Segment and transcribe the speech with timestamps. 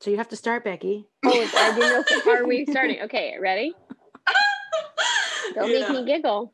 [0.00, 1.06] So you have to start, Becky.
[1.24, 2.32] Oh, I didn't know.
[2.32, 3.02] Are we starting?
[3.02, 3.74] Okay, ready?
[5.54, 5.80] Don't Yeah.
[5.80, 6.52] make me giggle.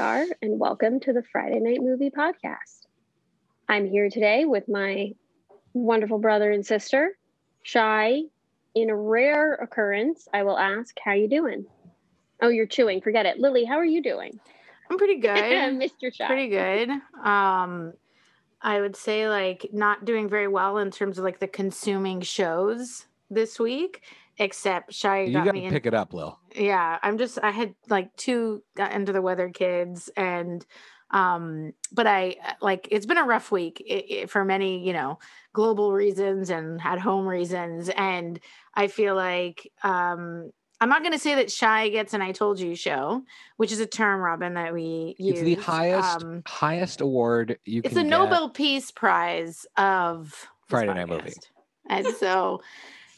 [0.00, 2.86] Are, and welcome to the Friday Night Movie Podcast.
[3.68, 5.12] I'm here today with my
[5.74, 7.18] wonderful brother and sister,
[7.62, 8.22] Shy.
[8.74, 11.66] In a rare occurrence, I will ask, "How you doing?"
[12.40, 13.02] Oh, you're chewing.
[13.02, 13.66] Forget it, Lily.
[13.66, 14.40] How are you doing,
[14.90, 15.34] I'm pretty good.
[15.34, 16.14] Mr.
[16.14, 16.26] Shy?
[16.26, 16.88] pretty good.
[17.22, 17.92] Um,
[18.62, 23.04] I would say like not doing very well in terms of like the consuming shows
[23.28, 24.00] this week,
[24.40, 25.72] except Shy You got got me to in.
[25.72, 26.36] pick it up, Lil.
[26.56, 30.66] yeah i'm just i had like two got into the weather kids and
[31.12, 35.18] um but i like it's been a rough week i i for many you know
[35.52, 38.40] global reasons and at home reasons and
[38.74, 42.58] i feel like um i'm not going to say that shy gets an i told
[42.60, 43.22] you show
[43.58, 47.82] which is a term robin that we use It's the highest um, highest award you
[47.84, 48.06] it's get.
[48.06, 51.34] nobel peace prize of Friday Night Movie.
[51.88, 52.62] and so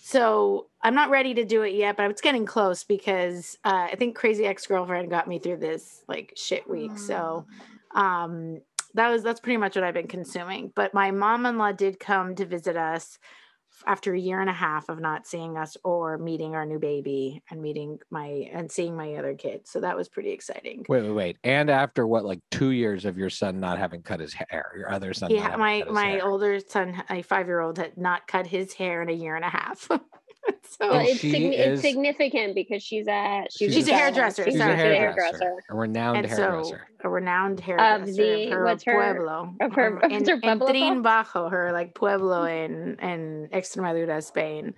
[0.05, 3.95] so i'm not ready to do it yet but it's getting close because uh, i
[3.97, 6.99] think crazy ex-girlfriend got me through this like shit week.
[6.99, 7.47] So
[7.95, 8.61] um
[8.95, 10.73] that was that's pretty much what i've been consuming.
[10.75, 13.19] But my mom-in-law did come to visit us
[13.87, 17.43] after a year and a half of not seeing us or meeting our new baby
[17.51, 21.13] and meeting my and seeing my other kids so that was pretty exciting Wait, wait,
[21.13, 21.39] wait.
[21.45, 24.93] And after what, like two years of your son not having cut his hair, your
[24.93, 25.31] other son.
[25.31, 26.27] Yeah, my my hair.
[26.27, 29.45] older son, a five year old, had not cut his hair in a year and
[29.45, 29.89] a half.
[30.69, 34.01] so Well, it's, she signi- is- it's significant because she's a she's, She's a stylist.
[34.17, 34.73] hairdresser, She's She's sorry.
[34.73, 35.65] a a hairdresser, hairdresser.
[35.71, 36.89] a renowned and so hairdresser.
[37.05, 40.41] a renowned hairdresser the- of her what's her- pueblo of her- um, what's in, her
[40.41, 41.27] pueblo in Trin called?
[41.27, 44.75] Bajo, her like pueblo in in Extremadura, Spain.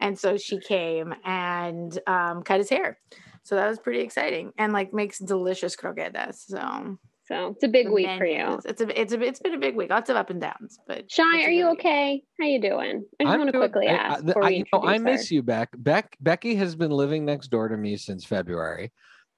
[0.00, 2.98] And so she came and um, cut his hair.
[3.44, 6.34] So that was pretty exciting, and like makes delicious croquetas.
[6.48, 6.98] So
[7.28, 8.58] So it's a big week for you.
[8.64, 9.90] It's a it's a it's been a big week.
[9.90, 11.80] Lots of up and downs, but Shy, are you week.
[11.80, 12.22] okay?
[12.40, 13.04] How you doing?
[13.20, 14.18] I just I'm want to doing- quickly I- I- ask.
[14.20, 15.12] the- before I, you know, I introduce her.
[15.12, 15.68] miss you, Beck.
[15.76, 16.16] Beck.
[16.20, 18.92] Becky has been living next door to me since February,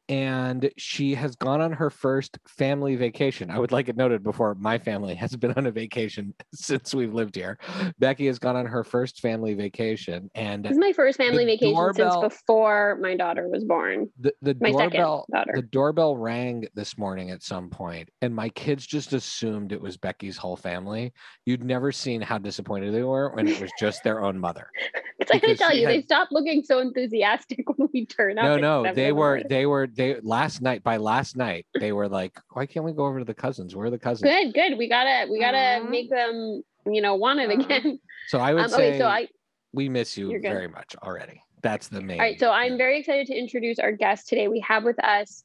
[0.09, 3.51] and she has gone on her first family vacation.
[3.51, 7.13] I would like it noted before my family has been on a vacation since we've
[7.13, 7.59] lived here.
[7.99, 11.75] Becky has gone on her first family vacation, and This is my first family vacation
[11.75, 14.09] doorbell- since before my daughter was born.
[14.19, 15.53] the, the My doorbell daughter.
[15.55, 19.97] the doorbell rang this morning at some point and my kids just assumed it was
[19.97, 21.13] becky's whole family
[21.47, 24.69] you'd never seen how disappointed they were when it was just their own mother
[25.33, 28.45] I gotta tell you, they stopped looking so enthusiastic when we turn up.
[28.61, 32.33] no no they were they were they last night by last night they were like
[32.53, 34.79] why can't we go over to the cousins where are the cousins good, good.
[34.79, 35.91] We gotta we gotta Mhm.
[35.91, 37.99] make them, you know, want it again.
[38.29, 39.29] so i would Um, say okay, so I
[39.73, 43.27] we miss you very much already that's the main All right, so I'm very excited
[43.27, 44.47] to introduce our guest today.
[44.49, 45.45] We have with us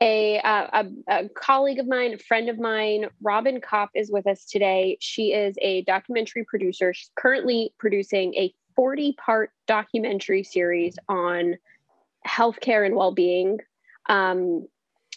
[0.00, 3.06] a, uh, a a colleague of mine, a friend of mine.
[3.22, 4.98] Robin Kopp is with us today.
[5.00, 6.92] She is a documentary producer.
[6.92, 11.54] She's currently producing a 40 part documentary series on
[12.26, 13.58] healthcare and well being.
[14.08, 14.66] Um,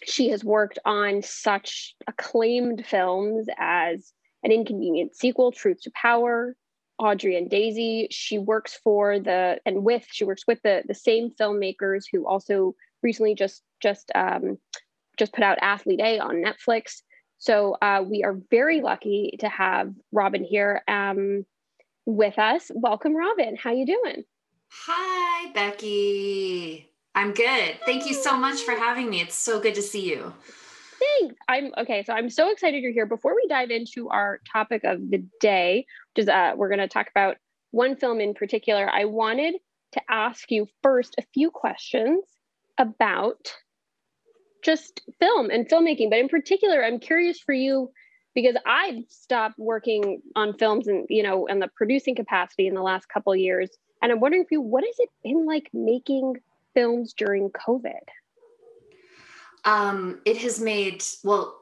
[0.05, 4.13] she has worked on such acclaimed films as
[4.43, 6.55] An Inconvenient Sequel, Truth to Power,
[6.99, 8.07] Audrey and Daisy.
[8.11, 12.75] She works for the and with she works with the the same filmmakers who also
[13.03, 14.57] recently just just um,
[15.17, 17.01] just put out Athlete A on Netflix.
[17.39, 21.45] So uh, we are very lucky to have Robin here um,
[22.05, 22.71] with us.
[22.73, 23.55] Welcome, Robin.
[23.55, 24.23] How you doing?
[24.69, 26.89] Hi, Becky.
[27.17, 27.79] I'm good.
[27.83, 29.21] Thank you so much for having me.
[29.21, 30.31] It's so good to see you.
[30.99, 31.35] Thanks.
[31.49, 32.03] I'm okay.
[32.03, 33.07] So I'm so excited you're here.
[33.07, 36.87] Before we dive into our topic of the day, which is uh, we're going to
[36.87, 37.37] talk about
[37.71, 39.55] one film in particular, I wanted
[39.93, 42.23] to ask you first a few questions
[42.77, 43.51] about
[44.63, 46.11] just film and filmmaking.
[46.11, 47.89] But in particular, I'm curious for you
[48.35, 52.83] because I've stopped working on films and you know in the producing capacity in the
[52.83, 53.71] last couple years,
[54.03, 56.35] and I'm wondering for you, what has it been like making
[56.77, 57.93] films during COVID?
[59.65, 61.55] Um, it has made, well,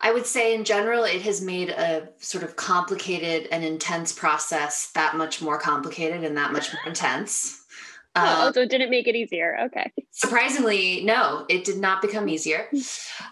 [0.00, 4.90] I would say in general, it has made a sort of complicated and intense process
[4.96, 7.59] that much more complicated and that much more intense.
[8.16, 9.56] Oh, Um, so it didn't make it easier.
[9.66, 9.92] Okay.
[10.10, 12.68] surprisingly no it did not become easier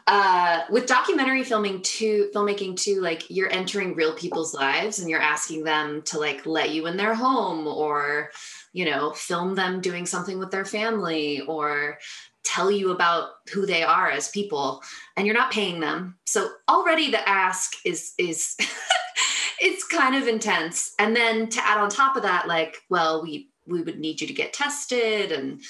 [0.06, 5.20] uh, with documentary filming too filmmaking too like you're entering real people's lives and you're
[5.20, 8.30] asking them to like let you in their home or
[8.72, 11.98] you know film them doing something with their family or
[12.44, 14.80] tell you about who they are as people
[15.16, 18.56] and you're not paying them so already the ask is is
[19.60, 23.50] it's kind of intense and then to add on top of that like well we
[23.68, 25.60] we would need you to get tested and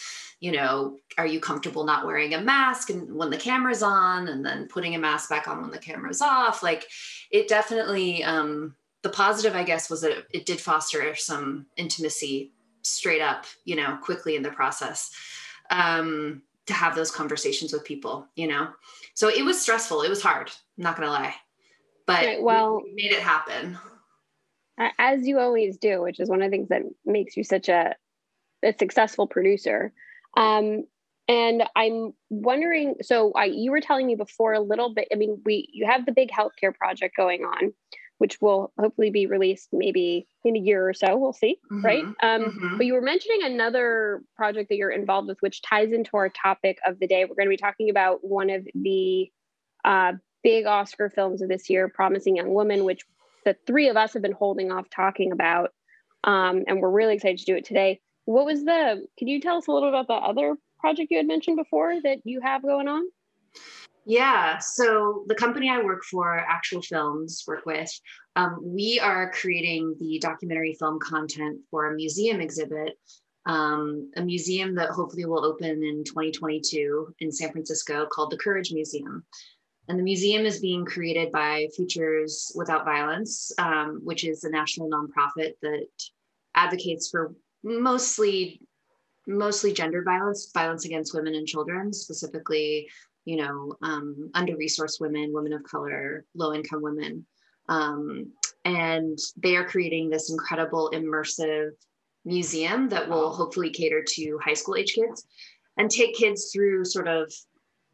[0.41, 4.45] you know are you comfortable not wearing a mask and when the camera's on and
[4.45, 6.63] then putting a mask back on when the camera's off?
[6.63, 6.87] Like
[7.31, 12.53] it definitely um the positive i guess was that it, it did foster some intimacy
[12.83, 15.11] straight up you know quickly in the process
[15.71, 18.69] um to have those conversations with people you know?
[19.15, 20.03] So it was stressful.
[20.03, 20.49] It was hard.
[20.77, 21.35] I'm not gonna lie.
[22.07, 23.77] But Right, well- we made it happen
[24.99, 27.95] as you always do, which is one of the things that makes you such a,
[28.65, 29.93] a successful producer.
[30.37, 30.85] Um,
[31.27, 35.09] and I'm wondering, so I, you were telling me before a little bit.
[35.13, 37.75] I mean, we you have the big healthcare project going on,
[38.17, 41.17] which will hopefully be released maybe in a year or so.
[41.19, 42.05] We'll see, right?
[42.05, 42.77] Mhm, Um, mhm.
[42.79, 46.79] But you were mentioning another project that you're involved with, which ties into our topic
[46.87, 47.25] of the day.
[47.25, 49.31] We're going to be talking about one of the
[49.85, 53.03] uh, big Oscar films of this year, Promising Young Woman, which
[53.49, 55.71] the three of us have been holding off talking about.
[56.25, 58.01] Um, and we're really excited to do it today.
[58.27, 61.27] What was the, can you tell us a little about the other project you had
[61.27, 63.05] mentioned before that you have going on?
[64.05, 64.59] Yeah.
[64.59, 67.91] So the company I work for, Actual Films, work with,
[68.37, 72.99] um, we are creating the documentary film content for a museum exhibit,
[73.47, 78.73] um, a museum that hopefully will open in 2022 in San Francisco called the Courage
[78.73, 79.25] Museum.
[79.89, 84.91] And the museum is being created by Futures Without Violence, um, which is a national
[84.91, 85.89] nonprofit that
[86.55, 88.61] advocates for mostly
[89.27, 92.89] mostly gender violence, violence against women and children, specifically
[93.29, 97.27] you know, um, under-resourced women, women of color, low-income women,
[97.69, 98.33] um,
[98.65, 101.73] and they are creating this incredible immersive
[102.25, 105.27] museum that will hopefully cater to high school age kids
[105.77, 107.31] and take kids through sort of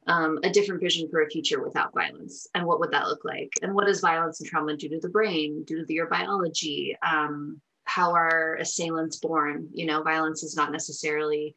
[0.06, 3.50] um, a different vision for a future without violence and what would that look like
[3.62, 7.60] and what does violence and trauma do to the brain do to your biology um,
[7.84, 11.54] how are assailants born you know violence is not necessarily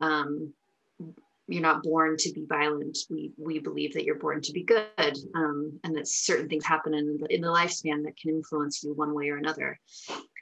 [0.00, 0.52] um,
[1.48, 2.98] you're not born to be violent.
[3.10, 6.94] We we believe that you're born to be good, um, and that certain things happen
[6.94, 9.80] in the, in the lifespan that can influence you one way or another.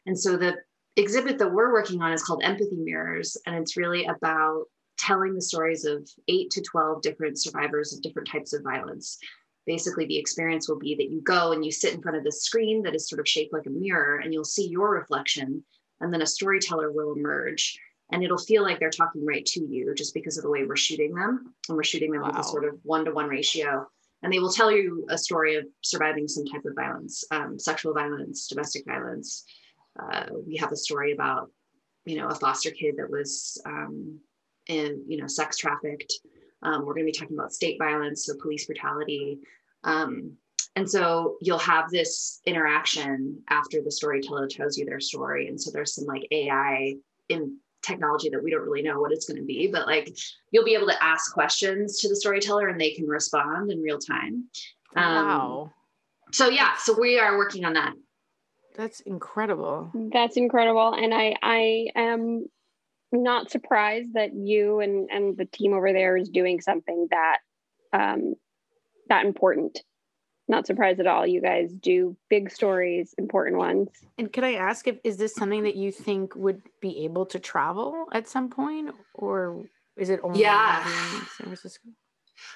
[0.05, 0.57] And so the
[0.97, 4.65] exhibit that we're working on is called Empathy Mirrors, and it's really about
[5.07, 9.19] telling the stories of eight to twelve different survivors of different types of violence.
[9.67, 12.43] Basically, the experience will be that you go and you sit in front of this
[12.43, 15.65] screen that is sort of shaped like a mirror, and you'll see your reflection,
[16.01, 17.79] and then a storyteller will emerge
[18.13, 20.77] and it'll feel like they're talking right to you just because of the way we're
[20.77, 23.87] shooting them and we're shooting them with a sort of one-to-one ratio.
[24.23, 27.95] And they will tell you a story of surviving some type of violence um, sexual
[27.95, 29.45] violence domestic violence.
[29.99, 31.51] Uh, we have a story about
[32.05, 34.19] you know a foster kid that was um,
[34.69, 36.13] in you know sex trafficked
[36.63, 39.39] um, we're going to be talking about state violence so police brutality
[39.85, 40.33] um,
[40.75, 45.71] and so you'll have this interaction after the storyteller tells you their story and so
[45.73, 46.95] there's some like ai
[47.29, 50.17] in technology that we don't really know what it's going to be but like
[50.51, 53.99] you'll be able to ask questions to the storyteller and they can respond in real
[53.99, 54.45] time
[54.97, 55.73] Um, wow.
[56.33, 57.93] so yeah so we are working on that
[58.77, 59.91] That's incredible.
[60.13, 60.93] That's incredible.
[60.93, 62.47] And I, I am
[63.23, 67.39] not surprised that you and, and the team over there is doing something that,
[67.93, 68.35] um,
[69.09, 69.83] that important.
[70.49, 71.27] Not surprised at all.
[71.27, 73.89] You guys do big stories, important ones.
[74.17, 77.41] And could I ask if is this something that you think would be able to
[77.41, 79.65] travel at some point, or
[79.97, 80.87] is it only Yeah.
[80.87, 81.89] in San Francisco?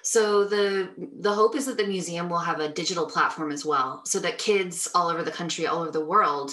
[0.03, 0.91] So the
[1.21, 4.39] the hope is that the museum will have a digital platform as well, so that
[4.39, 6.53] kids all over the country, all over the world,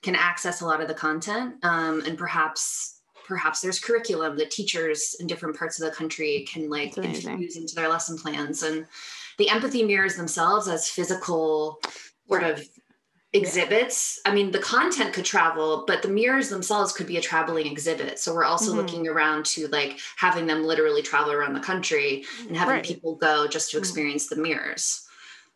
[0.00, 2.97] can access a lot of the content, um, and perhaps
[3.28, 7.56] perhaps there's curriculum that teachers in different parts of the country can like That's infuse
[7.56, 8.86] into their lesson plans, and
[9.36, 11.78] the empathy mirrors themselves as physical
[12.26, 12.66] sort of
[13.34, 14.18] exhibits.
[14.24, 18.18] I mean, the content could travel, but the mirrors themselves could be a traveling exhibit.
[18.18, 18.76] So we're also Mhm.
[18.76, 22.84] looking around to like having them literally travel around the country and having Right.
[22.84, 23.80] people go just to Mhm.
[23.80, 25.06] experience the mirrors.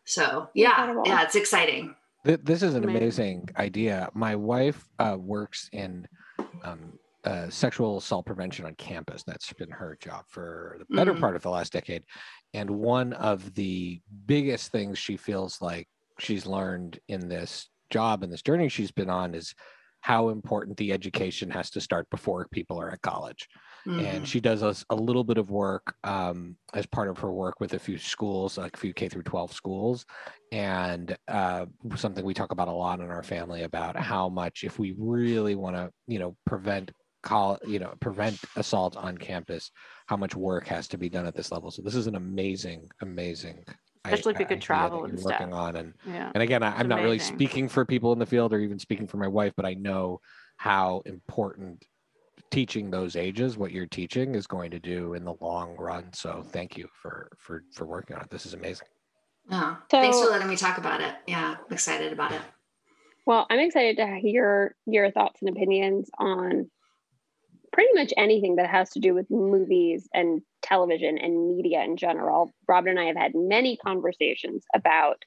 [0.05, 1.03] So yeah, Incredible.
[1.07, 1.95] yeah, it's exciting.
[2.23, 2.97] This is an Amazing.
[3.01, 4.09] amazing idea.
[4.13, 6.07] My wife uh, works in
[6.63, 9.23] um, uh, sexual assault prevention on campus.
[9.23, 11.21] That's been her job for the better Mhm.
[11.21, 12.03] part of the last decade.
[12.53, 15.87] And one of the biggest things she feels like
[16.19, 19.53] she's learned in this job and this journey she's been on is
[20.01, 23.47] how important the education has to start before people are at college
[23.85, 23.99] Mhm.
[23.99, 27.73] and she does a little bit of work um, as part of her work with
[27.73, 30.05] a few schools like a few k through 12 schools
[30.51, 31.65] and uh,
[31.95, 35.55] something we talk about a lot in our family about how much if we really
[35.55, 36.91] want to you know prevent
[37.23, 39.71] call you know prevent assault on campus
[40.07, 42.87] how much work has to be done at this level so this is an amazing
[43.01, 43.63] amazing
[44.05, 45.39] especially if you uh, could travel and stuff.
[45.39, 46.31] working on and Yeah.
[46.35, 49.07] and again I, i'm not really speaking for people in the field or even speaking
[49.07, 50.19] for my wife but i know
[50.57, 51.83] how important
[52.51, 56.43] teaching those ages what you're teaching is going to do in the long run so
[56.51, 58.87] thank you for for for working on it this is amazing
[59.51, 61.13] Oh, So- thanks for letting me talk about it.
[61.27, 62.39] Yeah, I'm excited about it.
[63.25, 66.69] Well, I'm excited to hear your thoughts and opinions on
[67.73, 72.51] pretty much anything that has to do with movies and television and media in general.
[72.67, 75.23] Robin and I have had many conversations about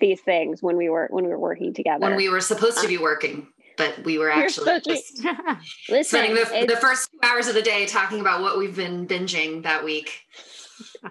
[0.00, 2.04] these things when we were when we were working together.
[2.06, 3.46] When we were supposed to be uh, working,
[3.78, 5.22] but we were actually supposed to be- just
[5.88, 9.06] Listen, spending the, the first two hours of the day talking about what we've been
[9.06, 10.20] binging that week.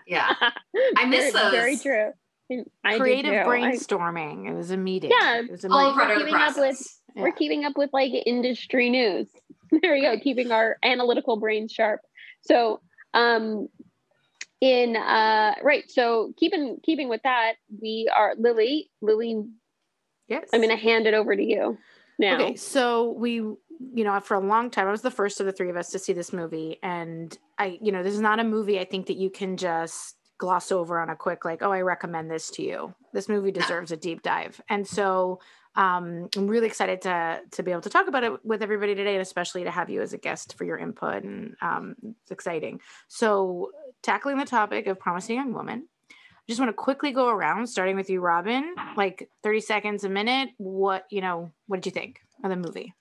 [0.06, 0.34] Yeah.
[0.98, 2.12] I miss very, Very true.
[2.84, 4.48] I Creative brainstorming.
[4.48, 5.12] I- It was a meeting.
[5.18, 5.94] Yeah, It was a All meeting.
[5.96, 7.00] part of the keeping up with- process.
[7.16, 9.28] We're keeping up with like industry news.
[9.82, 12.02] There we go, keeping our analytical brains sharp.
[12.42, 12.82] So,
[13.14, 13.68] um,
[14.62, 15.84] in uh, right.
[15.90, 18.90] So keeping keeping with that, we are Lily.
[19.02, 19.44] Lily,
[20.28, 20.50] Yes.
[20.54, 21.78] I'm going to hand it over to you
[22.18, 22.36] now.
[22.36, 23.58] Okay, so we, you
[24.04, 26.00] know, for a long time, I was the first of the three of us to
[26.00, 29.18] see this movie, and I, you know, this is not a movie I think that
[29.18, 32.94] you can just gloss over on a quick like, oh, I recommend this to you.
[33.14, 35.40] This movie deserves a deep dive, and so
[35.76, 39.14] um, I'm really excited to to be able to talk about it with everybody today,
[39.14, 42.80] and especially to have you as a guest for your input, and um, it's exciting.
[43.08, 45.88] So, tackling the topic of promising young woman.
[46.12, 48.76] I just want to quickly go around, starting with you, Robin.
[48.98, 50.50] Like 30 seconds, a minute.
[50.58, 52.94] What, you know, what did you think of the movie?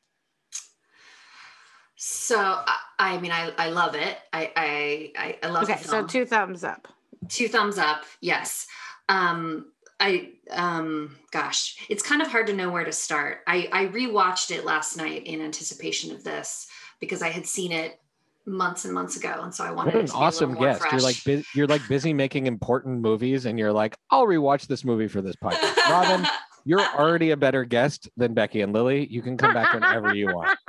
[1.97, 4.17] So I, I mean, I, I love it.
[4.33, 5.73] I I I, love it.
[5.73, 6.89] Okay, so two thumbs up.
[7.29, 8.05] two thumbs up.
[8.21, 8.67] Yes.
[9.09, 9.72] Um,
[10.03, 13.39] I um, gosh, it's kind of hard to know where to start.
[13.47, 16.67] I I rewatched it last night in anticipation of this
[17.01, 18.01] because I had seen it
[18.45, 20.85] months and months ago, and so I wanted what an to be a awesome guest.
[20.91, 24.85] You're like bu- you're like busy making important movies and you're like i'll rewatch this
[24.85, 25.77] movie for this podcast.
[25.89, 26.27] Robin
[26.65, 29.07] you're already a better guest than becky and lily.
[29.07, 30.59] You can come back whenever you want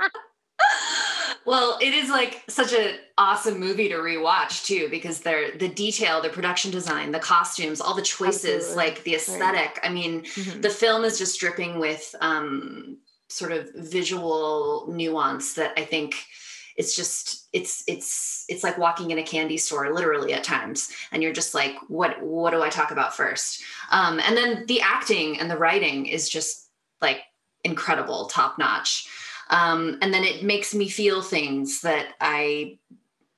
[1.46, 6.20] well, it is like such an awesome movie to rewatch too, because they're the detail,
[6.22, 8.76] the production design, the costumes, all the choices, Absolutely.
[8.76, 9.78] like the aesthetic.
[9.82, 10.62] I mean, Mhm.
[10.62, 12.98] the film is just dripping with um,
[13.28, 16.14] sort of visual nuance that I think
[16.76, 21.22] it's just it's it's it's like walking in a candy store literally at times and
[21.22, 25.38] you're just like what what do i talk about first um, and then the acting
[25.38, 26.68] and the writing is just
[27.00, 27.20] like
[27.62, 29.06] incredible top notch
[29.50, 32.78] um, and then it makes me feel things that i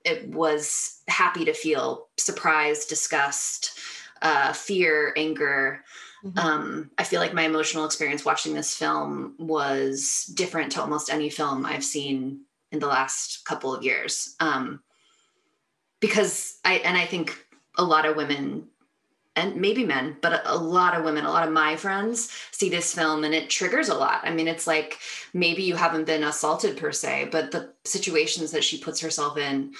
[0.04, 3.78] it was happy to feel surprise disgust
[4.22, 5.84] uh, fear anger
[6.24, 6.38] Mhm.
[6.38, 11.30] um, I feel like my emotional experience watching this film was different to almost any
[11.30, 12.40] film I've seen
[12.72, 14.34] in the last couple of years.
[14.40, 14.82] Um,
[16.00, 17.46] because I, and I think
[17.78, 18.68] a lot of women
[19.36, 22.94] and maybe men, but a, lot of women, a lot of my friends see this
[22.94, 24.20] film and it triggers a lot.
[24.24, 24.98] I mean, it's like
[25.34, 29.74] maybe you haven't been assaulted per se, but the situations that she puts herself in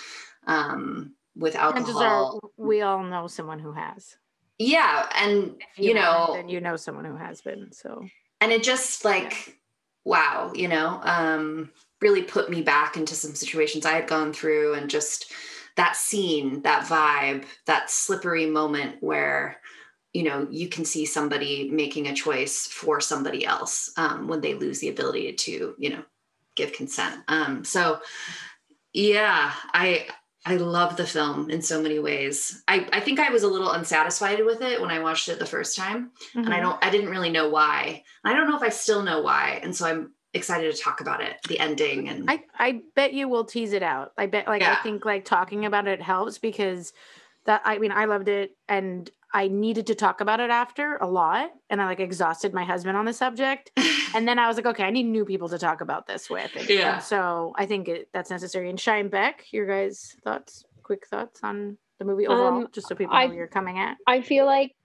[0.47, 2.41] um, with Chances alcohol.
[2.43, 4.17] are we all know someone who has.
[4.59, 5.09] yeah.
[5.17, 7.73] And, If you, know, and you know someone who has been.
[7.73, 8.07] So
[8.41, 9.59] and it just like
[10.05, 11.71] wow you know um
[12.01, 15.33] really put me back into some situations i had gone through and just
[15.77, 19.61] that scene that vibe that slippery moment where
[20.13, 24.55] you know you can see somebody making a choice for somebody else um, when they
[24.55, 26.03] lose the ability to you know
[26.55, 28.01] give consent um, so
[28.93, 30.07] yeah i
[30.47, 33.71] i love the film in so many ways I, I think i was a little
[33.71, 36.63] unsatisfied with it when i watched it the first time and I Mhm.
[36.63, 38.05] don't I didn't really know why.
[38.25, 41.21] I don't know if I still know why, and so I'm excited to talk about
[41.23, 44.13] it, the ending and I, I bet you will tease it out.
[44.17, 46.93] I bet like I think like talking about it helps because
[47.45, 51.07] that I mean I loved it and I needed to talk about it after a
[51.07, 53.71] lot and I like exhausted my husband on the subject.
[54.15, 56.51] And then I was like okay I need new people to talk about this with
[56.57, 56.95] and, Yeah.
[56.95, 58.71] and so I think it, that's necessary.
[58.71, 62.95] And Shine Beck your guys thoughts quick thoughts on the movie overall Um, just so
[62.95, 63.97] people I- know where you're coming at?
[64.07, 64.76] I feel like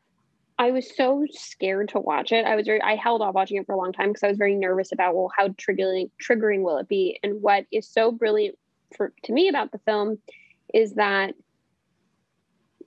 [0.61, 2.45] I was so scared to watch it.
[2.45, 4.37] I was very I held off watching it for a long time because I was
[4.37, 7.19] very nervous about well how triggering triggering will it be?
[7.23, 8.59] And what is so brilliant
[8.95, 10.19] for to me about the film
[10.71, 11.33] is that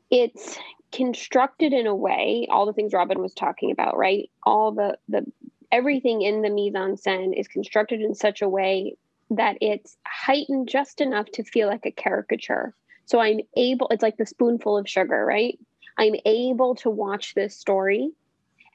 [0.09, 0.57] it's
[0.93, 4.31] constructed in a way, all the things Robin was talking about, right?
[4.45, 5.25] All the the
[5.73, 8.97] everything in the mise en scène is constructed in such a way
[9.31, 12.73] that it's heightened just enough to feel like a caricature.
[13.07, 15.59] So I'm able, it's like the spoonful of sugar, right?
[15.97, 18.11] I'm able to watch this story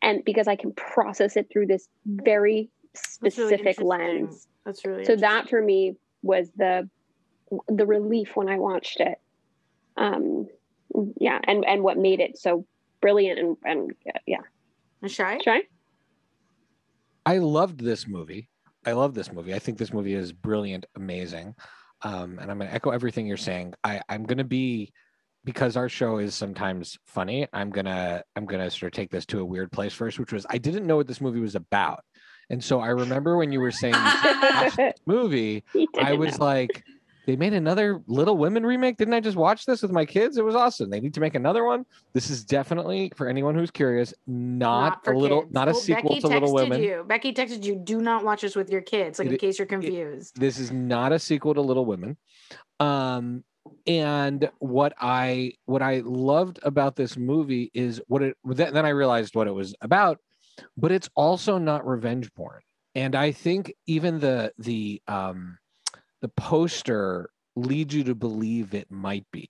[0.02, 4.48] and because I can process it through this very That's really specific lens.
[4.66, 6.90] that's really So that for me was the
[7.68, 9.20] the relief when I watched it.
[9.98, 10.48] Um,
[11.18, 12.66] yeah, and and what made it so
[13.02, 13.96] brilliant and and
[14.26, 14.42] yeah.
[15.08, 15.40] Shy?
[15.44, 15.62] Shy?
[17.26, 18.50] I loved this movie.
[18.86, 19.54] I love this movie.
[19.54, 21.56] I think this movie is brilliant, amazing.
[22.02, 23.74] Um, and I'm going to echo everything you're saying.
[23.84, 24.92] I, I'm going to be
[25.46, 27.48] because our show is sometimes funny.
[27.54, 30.46] I'm gonna I'm gonna sort of take this to a weird place first, which was
[30.50, 32.04] I didn't know what this movie was about,
[32.50, 33.96] and so I remember when you were saying
[35.06, 35.64] movie,
[35.98, 36.46] I was know.
[36.46, 36.84] like,
[37.26, 38.98] they made another Little Women remake.
[38.98, 40.38] Didn't I just watch this with my kids?
[40.38, 40.90] It was awesome.
[40.90, 41.86] They need to make another one.
[42.14, 45.54] This is definitely for anyone who's curious, not, for a little, kids.
[45.54, 46.82] not a Well, sequel Becky to Little Women.
[46.82, 47.06] You.
[47.08, 50.40] Becky texted you, do not watch this with your kids, like in case you're confused.
[50.40, 52.18] This is not a sequel to Little Women.
[52.80, 53.44] Um,
[53.88, 59.36] and what I what I loved about this movie is what it then I realized
[59.36, 60.20] what it was about,
[60.78, 62.62] but it's also not revenge porn.
[62.96, 65.58] And I think even the the um
[66.22, 69.50] the poster leads you to believe it might be.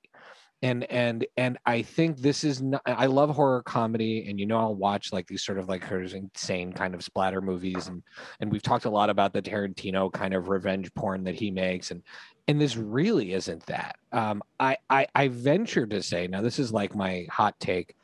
[0.62, 4.58] And and and I think this is not I love horror comedy and you know
[4.58, 8.04] I'll watch like these sort of like her insane kind of splatter movies and
[8.42, 11.92] and we've talked a lot about the Tarantino kind of revenge porn that he makes
[11.92, 12.04] and
[12.48, 13.96] and this really isn't that.
[14.12, 17.96] Um I, I i venture to say now this is like my hot take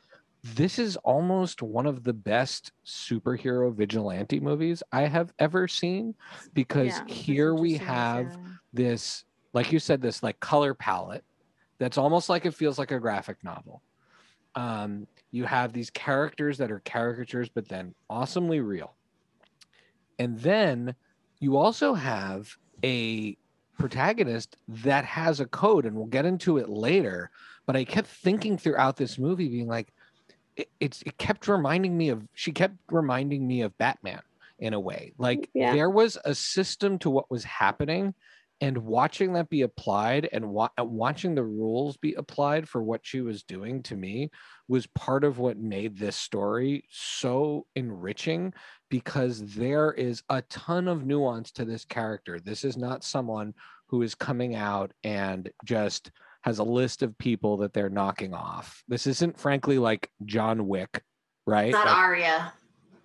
[0.42, 6.14] this is almost one of the best superhero vigilante movies i have ever seen
[6.54, 8.36] because Yeah, here we have
[8.72, 11.24] this like you said this like color palette
[11.78, 13.82] that's almost like it feels like a graphic novel.
[14.54, 18.96] Um you have these characters that are caricatures but then awesomely real.
[20.18, 20.94] And then
[21.40, 22.48] you also have
[22.84, 23.36] a
[23.78, 27.30] protagonist that has a code and we'll get into it later
[27.66, 29.92] but i kept thinking throughout this movie being like
[30.56, 34.22] it, it's it kept reminding me of she kept reminding me of batman
[34.58, 35.12] in a way.
[35.18, 35.72] Like Yeah.
[35.72, 38.14] there was a system to what was happening
[38.60, 43.00] and watching that be applied and wa- uh, watching the rules be applied for what
[43.04, 44.30] she was doing to me
[44.68, 48.52] was part of what made this story so enriching
[48.90, 52.40] because there is a ton of nuance to this character.
[52.40, 53.52] This is not someone
[53.88, 56.10] who is coming out and just
[56.42, 58.82] has a list of people that they're knocking off.
[58.88, 61.02] This isn't frankly like John Wick,
[61.46, 61.72] right?
[61.72, 62.52] Not Like, Arya.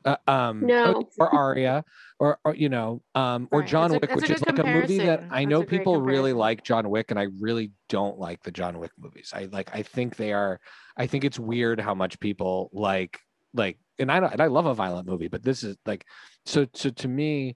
[0.04, 1.08] Uh, um No.
[1.20, 1.84] or Arya
[2.20, 3.70] or, or you know um or Right.
[3.70, 5.26] John a- Wick which is like a movie that.
[5.30, 8.92] I know people really like John Wick and I really don't like the John Wick
[9.00, 9.32] movies.
[9.34, 10.60] I like I think they are
[10.98, 13.20] I think it's weird how much people like
[13.54, 16.06] like and I don't and I love a violent movie but this is like
[16.46, 17.56] so so to me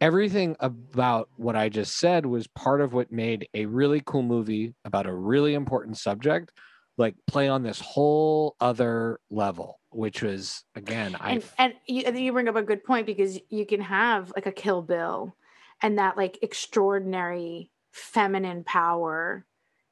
[0.00, 4.74] everything about what I just said was part of what made a really cool movie
[4.84, 6.50] about a really important subject
[6.96, 12.32] like play on this whole other level which was again I and and you, you
[12.32, 15.36] bring up a good point because you can have like a Kill Bill,
[15.82, 19.46] and that like extraordinary feminine power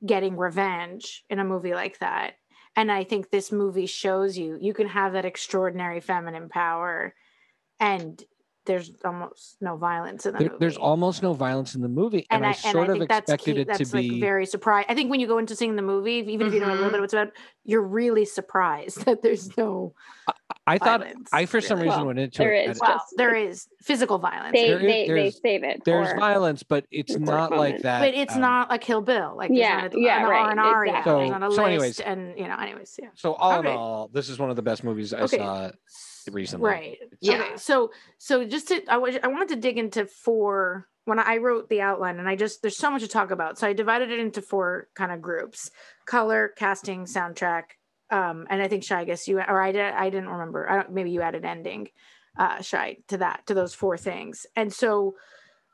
[0.05, 2.35] getting revenge in a movie like that.
[2.75, 7.15] And I think this movie shows you you can have that extraordinary feminine power,
[7.79, 8.23] and
[8.65, 10.59] there's almost no violence in the there, movie.
[10.61, 12.99] there's almost no violence in the movie and, and I, I, sort and I of
[12.99, 14.87] think that's expected key, it that's to be like very surprised.
[14.91, 16.77] I think when you go into seeing the movie, even if you don't know a
[16.77, 16.93] little Mhm.
[16.93, 17.29] bit what it's about,
[17.65, 19.95] you're really surprised that there's no
[20.67, 21.29] i thought violence.
[21.33, 21.89] i for some really.
[21.89, 22.71] reason Well, went into there it.
[22.71, 25.83] Is well, just, there is physical violence, They There is- they, they save it.
[25.85, 29.01] there's for, violence but it's important not like that but it's um, not a Kill
[29.01, 29.35] Bill.
[29.37, 30.93] Like there's Yeah, not a, yeah, an, right, or an arya.
[30.99, 31.15] exactly.
[31.15, 33.09] There's not a So- so list, anyways- and you know, anyways, yeah.
[33.15, 35.71] so all in all this is one of the best movies i saw
[36.31, 36.99] recently Right.
[37.21, 37.35] Yeah.
[37.35, 37.57] Okay.
[37.57, 41.69] So so just to I wa- I wanted to dig into four when I wrote
[41.69, 43.59] the outline and I just there's so much to talk about.
[43.59, 45.71] So I divided it into four kind of groups:
[46.07, 47.65] color, casting, soundtrack,
[48.11, 49.01] um, and I think Shy.
[49.01, 49.93] I guess you or I did.
[49.95, 50.71] I didn't remember.
[50.71, 50.93] I don't.
[50.93, 51.89] Maybe you added ending,
[52.39, 54.47] uh, Shy, to that to those four things.
[54.55, 55.15] And so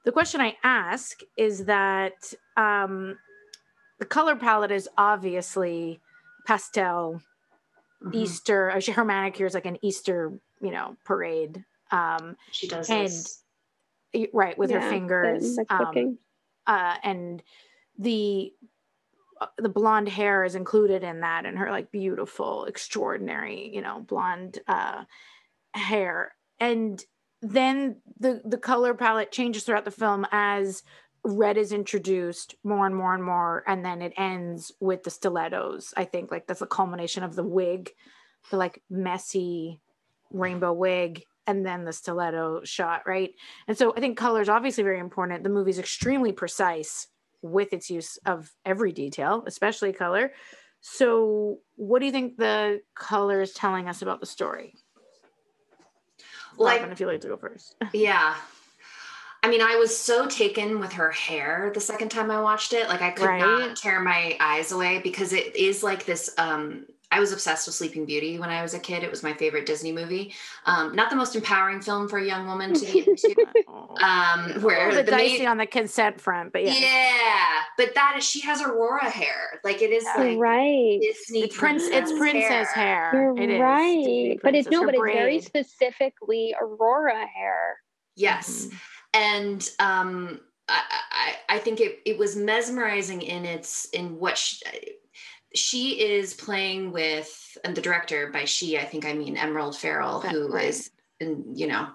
[0.04, 3.18] the question I ask is that um,
[3.98, 6.00] the color palette is obviously
[6.46, 7.20] pastel
[8.02, 8.14] Mhm.
[8.14, 8.70] Easter.
[8.70, 11.64] Actually, her manicure is like an Easter, you know, parade.
[11.90, 13.42] Um, She does and- this.
[14.32, 15.56] right with Yeah, her fingers.
[15.56, 16.18] the um,
[16.66, 17.42] uh, and
[17.98, 18.54] the
[19.40, 24.00] uh, the blonde hair is included in that, and her like beautiful, extraordinary, you know,
[24.00, 25.04] blonde uh,
[25.74, 26.34] hair.
[26.58, 27.04] And
[27.42, 30.82] then the the color palette changes throughout the film as
[31.24, 35.92] red is introduced more and more and more and then it ends with the stilettos
[35.96, 37.90] i think like that's a culmination of the wig
[38.50, 39.80] the like messy
[40.30, 43.32] rainbow wig and then the stiletto shot right?
[43.66, 45.42] And so i think color is obviously very important.
[45.42, 47.08] The movie's extremely precise
[47.42, 50.32] with its use of every detail especially color.
[50.80, 54.74] So what do you think the color is telling us about the story?
[56.56, 57.76] Like Robin, if you'd like to go first.
[57.92, 58.34] Yeah.
[59.42, 62.88] I mean, I was so taken with her hair the second time I watched it.
[62.88, 63.38] Like I could Right.
[63.40, 67.74] not tear my eyes away because it is like this um I was obsessed with
[67.74, 69.02] Sleeping Beauty when I was a kid.
[69.02, 70.34] It was my favorite Disney movie.
[70.66, 73.34] Um, not the most empowering film for a young woman to be into.
[74.04, 76.74] Um, where a little the dicey main, on the consent front, but yeah.
[76.74, 77.62] yeah.
[77.78, 79.58] but that is she has Aurora hair.
[79.64, 80.98] Like it is like right.
[81.00, 81.84] Disney It's prince.
[81.86, 83.10] It's princess hair.
[83.14, 83.60] You're It is.
[83.60, 83.96] right.
[83.96, 87.78] Disney But it's princess, no, but it's very specifically Aurora hair.
[88.16, 88.66] Yes.
[88.66, 88.74] Mhm.
[89.14, 90.82] And um I,
[91.48, 94.60] I i think it it was mesmerizing in its in what she,
[95.54, 100.20] she is playing with and the director by she i think i mean emerald fennell
[100.20, 100.90] who is,
[101.20, 101.28] right.
[101.28, 101.88] and you know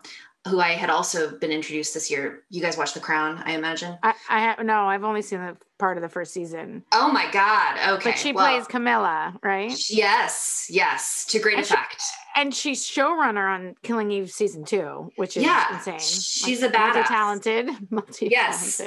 [0.48, 3.98] who i had also been introduced this year you guys watched the crown i imagine
[4.04, 4.86] I, I have no.
[4.88, 8.32] I've only seen the part of the first season, oh my god okay but she
[8.32, 9.74] well, plays Camilla, right?
[9.90, 12.02] yes yes to great And she- effect
[12.36, 16.00] And she's showrunner on Killing Eve season two, which is Yeah, insane.
[16.00, 17.06] she's a badass.
[17.08, 18.82] talented, multi Yes.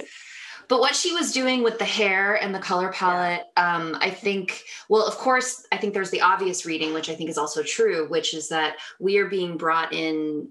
[0.69, 4.62] but what she was doing with the hair and the color palette um, i think
[4.88, 8.09] well of course i think there's the obvious reading which i think is also true
[8.09, 10.49] which is that we are being brought in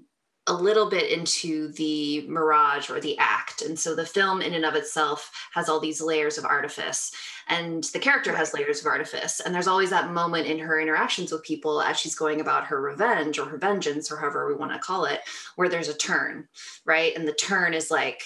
[0.48, 3.64] a little bit into the mirage or the act.
[3.64, 7.12] And so the film in and of itself has all these layers of artifice
[7.48, 9.40] and the character has layers of artifice.
[9.40, 12.80] And there's always that moment in her interactions with people as she's going about her
[12.80, 15.22] revenge or her vengeance or however we want to call it
[15.56, 16.48] where there's a turn
[16.86, 17.16] right?
[17.16, 18.24] And the turn is like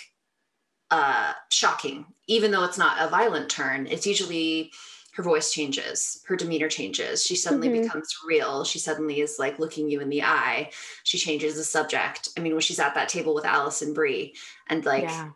[0.92, 3.88] uh, shocking, even though it's not a violent turn.
[3.88, 4.72] It's usually
[5.20, 7.26] her voice changes, her demeanor changes.
[7.26, 7.82] She suddenly Mhm.
[7.82, 8.64] becomes real.
[8.64, 10.72] She suddenly is like looking you in the eye.
[11.04, 12.30] She changes the subject.
[12.38, 14.34] I mean, when she's at that table with Alison Brie,
[14.68, 15.32] and like, yeah.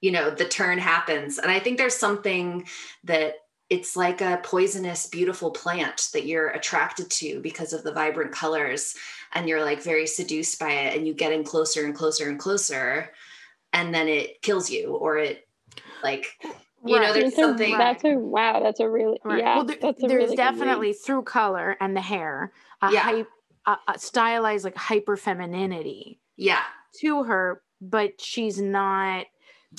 [0.00, 1.38] you know, the turn happens.
[1.38, 2.66] And I think there's something
[3.04, 3.36] that
[3.70, 8.96] it's like a poisonous, beautiful plant that you're attracted to because of the vibrant colors.
[9.34, 12.40] And you're like very seduced by it, and you get in closer and closer and
[12.40, 13.12] closer
[13.72, 15.46] and then it kills you or it
[16.02, 16.26] like
[16.84, 18.60] you know there's That's a, something that's a wow.
[18.62, 19.38] That's a really Right.
[19.40, 19.56] yeah.
[19.56, 23.00] well, there- that's a there's really good definitely through color and the hair, a Yeah.
[23.00, 23.28] hype,
[23.66, 26.62] a, a stylized like hyper femininity yeah
[27.00, 29.26] to her, but she's not.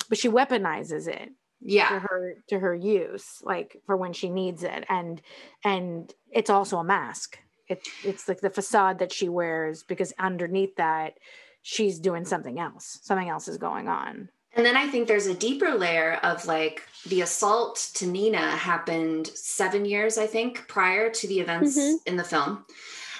[0.08, 4.62] But she weaponizes it yeah to her to her use, like for when she needs
[4.62, 5.20] it, and
[5.64, 7.38] and it's also a mask.
[7.68, 11.14] It, it's like the facade that she wears because underneath that,
[11.62, 12.98] she's doing something else.
[13.02, 14.28] Something else is going on.
[14.54, 19.26] And then i think there's a deeper layer of like the assault to nina happened
[19.28, 21.96] seven years i think prior to the events Mhm.
[22.06, 22.64] in the film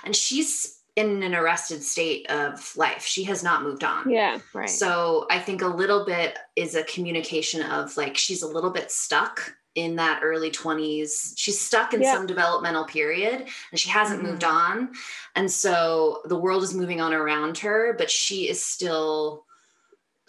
[0.04, 4.38] and she's in an arrested state of life she has not moved on Yeah.
[4.52, 4.68] Right.
[4.68, 8.90] So I think a little bit is a communication of like she's a little bit
[8.90, 11.32] stuck in that early 20s.
[11.36, 12.12] She's stuck in Yeah.
[12.14, 14.52] some developmental period and she hasn't moved Mhm.
[14.52, 14.92] on.
[15.36, 19.46] And so the world is moving on around her, but she is still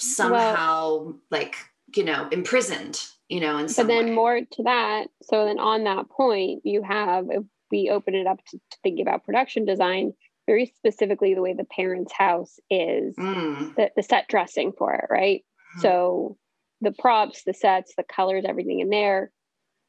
[0.02, 1.56] somehow like,
[1.96, 4.12] you know, imprisoned, you know, and But then way.
[4.12, 5.08] more to that.
[5.24, 9.08] So then on that point, you have if we open it up to, to thinking
[9.08, 10.14] about production design,
[10.48, 15.06] very specifically the way the parents' house is, Mm, the, the set dressing for it,
[15.10, 15.44] right?
[15.78, 15.82] Mhm.
[15.82, 16.38] So
[16.82, 19.32] the props, the sets, the colors, everything in there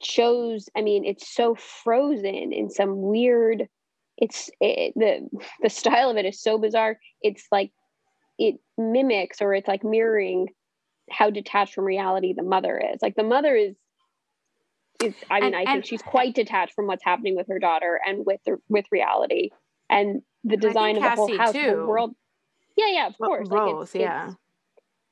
[0.02, 0.68] shows.
[0.76, 3.68] I mean, it's so frozen in some weird.
[4.18, 5.28] It's it, the
[5.62, 6.98] the style of it is so bizarre.
[7.22, 7.72] It's like
[8.48, 10.48] it mimics or it's like mirroring
[11.10, 13.00] how detached from reality the mother is.
[13.02, 13.74] Like the mother is
[15.02, 17.58] is I mean, And- I and- think she's quite detached from what's happening with her
[17.58, 19.50] daughter and with the, with reality
[19.90, 21.76] and the design of the whole house, too.
[21.76, 22.14] the world.
[22.76, 23.48] Yeah, yeah, of course.
[23.48, 24.28] Like both, it's, yeah.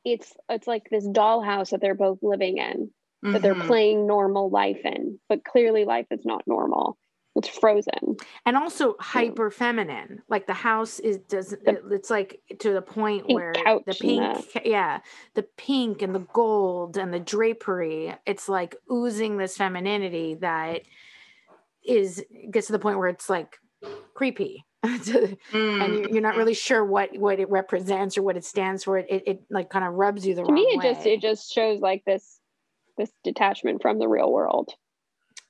[0.04, 2.90] It's, it's it's like this dollhouse that they're both living in
[3.22, 3.66] that they're mhm.
[3.66, 6.96] playing normal life in, but clearly life is not normal.
[7.40, 8.16] It's frozen.
[8.46, 12.83] and also hyper feminine like the house is does The it- it's like to the
[12.83, 15.00] point pink where couch the pink ca- yeah
[15.35, 20.83] the pink and the gold and the drapery it's like oozing this femininity that
[21.85, 23.57] is gets to the point where it's like
[24.14, 24.64] creepy.
[25.05, 28.44] To- Mm, and you're, you're not really sure what what it represents or what it
[28.44, 28.96] stands for.
[28.98, 30.92] It it, it like kind of rubs you the To wrong me, it way.
[30.94, 32.38] just it just shows like this
[32.96, 34.70] this detachment from the real world.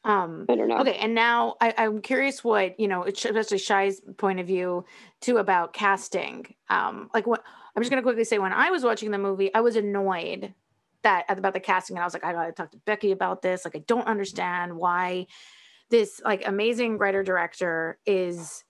[0.05, 0.79] Um I don't know.
[0.79, 4.85] Okay, and now I, I'm curious what you know, it's especially Shy's point of view
[5.21, 6.55] too about casting.
[6.69, 7.43] Um, like what
[7.77, 10.55] I'm just gonna quickly say when I was watching the movie, I was annoyed
[11.03, 13.65] that about the casting, and I was like, I gotta talk to Becky about this.
[13.65, 15.27] Like, I don't understand why
[15.91, 18.65] this like amazing writer director is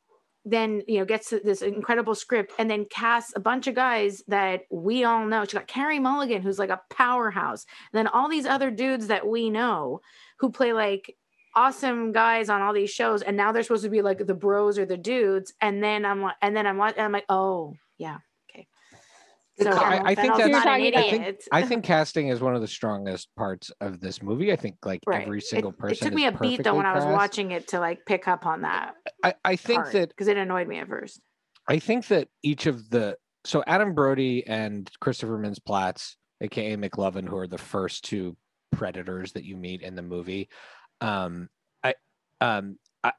[0.46, 4.62] then you know gets this incredible script and then casts a bunch of guys that
[4.70, 5.44] we all know.
[5.44, 7.66] She got Carey Mulligan, who's like a powerhouse.
[7.92, 10.00] And then all these other dudes that we know
[10.38, 11.14] who play like
[11.54, 14.78] awesome guys on all these shows, and now they're supposed to be like the bros
[14.78, 15.52] or the dudes.
[15.60, 18.18] And then I'm like, and then I'm like, and I'm like, oh yeah,
[18.50, 18.66] okay.
[19.60, 19.70] So.
[19.70, 22.60] I- I think oh, that's- not an I think- I think casting is one of
[22.62, 24.52] the strongest parts of this movie.
[24.52, 25.22] I think like Right.
[25.22, 26.06] every It- single it, person.
[26.08, 28.62] took me a beat though when I was watching it to like pick up on
[28.62, 28.94] that.
[29.22, 31.20] I, I think that because it annoyed me at first.
[31.68, 37.36] I think that each of the so Adam Brody and Christopher Mintz-Plasse, aka McLovin, who
[37.36, 38.36] are the first two
[38.72, 40.48] predators that you meet in the movie.
[41.00, 41.48] Um,
[41.82, 41.94] I,
[42.40, 43.12] um, I,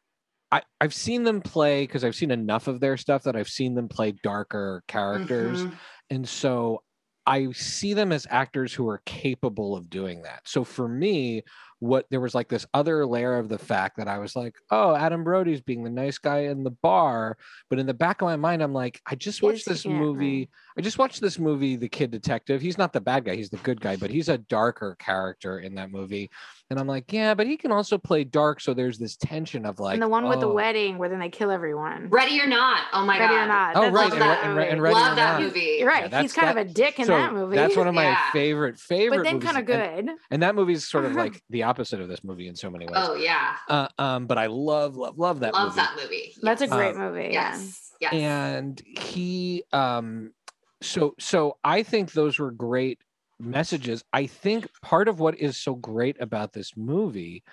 [0.51, 3.75] I, I've seen them play because I've seen enough of their stuff that I've seen
[3.75, 5.79] them play darker characters, Mhm.
[6.09, 6.83] and so
[7.25, 10.47] I see them as actors who are capable of doing that.
[10.47, 11.43] So for me,
[11.81, 14.95] what there was like this other layer of the fact that I was like, oh,
[14.95, 17.37] Adam Brody's being the nice guy in the bar,
[17.71, 20.47] but in the back of my mind, I'm like, I just watched this movie.
[20.77, 22.61] I just watched this movie, The Kid Detective.
[22.61, 25.73] He's not the bad guy, he's the good guy, but he's a darker character in
[25.75, 26.29] that movie.
[26.69, 28.61] And I'm like, yeah, but he can also play dark.
[28.61, 31.19] So there's this tension of like and the one with the oh, wedding where then
[31.19, 32.07] they kill everyone.
[32.09, 32.83] Ready or not?
[32.93, 33.33] Oh my Ready god!
[33.33, 33.75] Ready or not?
[33.75, 34.81] Oh, That's right, also and a Re- great and Re- and movie.
[34.81, 35.41] Ready or Love that Not.
[35.41, 35.75] movie.
[35.79, 36.09] You're right.
[36.09, 37.55] Yeah, He's that's- kind of a dick in so that movie.
[37.57, 38.31] That's one of my Yeah.
[38.31, 39.51] favorite favorite but then movies.
[39.51, 40.15] kind of and- good.
[40.29, 42.85] And, that movie is sort of like the opposite of this movie in so many
[42.85, 43.03] ways.
[43.07, 45.75] Oh yeah, Uh, um, but I love, love, love that love movie.
[45.77, 46.33] that movie.
[46.41, 47.29] That's a great Um, movie.
[47.31, 48.13] Yes, yes.
[48.13, 50.33] and he um
[50.81, 52.99] so so i think those were great
[53.39, 57.43] messages i think part of what is so great about this movie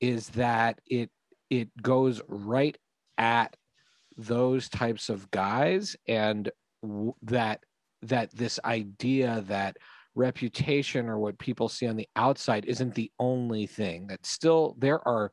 [0.00, 1.10] is that it
[1.50, 2.76] it goes right
[3.18, 3.56] at
[4.16, 6.50] those types of guys and
[6.82, 7.62] w- that
[8.02, 9.76] that this idea that
[10.14, 15.06] reputation or what people see on the outside isn't the only thing that still there
[15.06, 15.32] are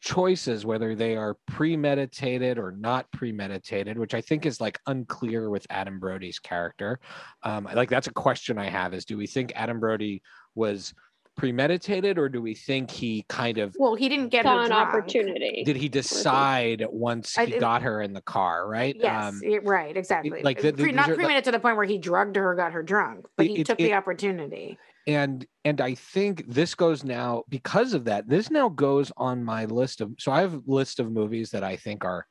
[0.00, 5.66] choices whether they are premeditated or not premeditated which i think is like unclear with
[5.70, 7.00] adam brody's character.
[7.42, 10.22] Um like that's a question i have is do we think adam brody
[10.54, 10.94] was
[11.36, 14.88] premeditated or do we think he kind of Well, he didn't get her an drunk.
[14.88, 15.62] opportunity.
[15.64, 19.40] did he decide once I he think- got her in the car right Yes, um
[19.44, 20.42] yeah, right, exactly.
[20.42, 22.54] like the- the- Pre- not are the- premeditated to the point where he drugged her,
[22.54, 24.78] got her drunk, but he it- took it- the opportunity.
[25.06, 29.64] and and i think this goes now because of that this now goes on my
[29.66, 32.26] list of so i have a list of movies that i think are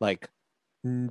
[0.00, 0.28] like n-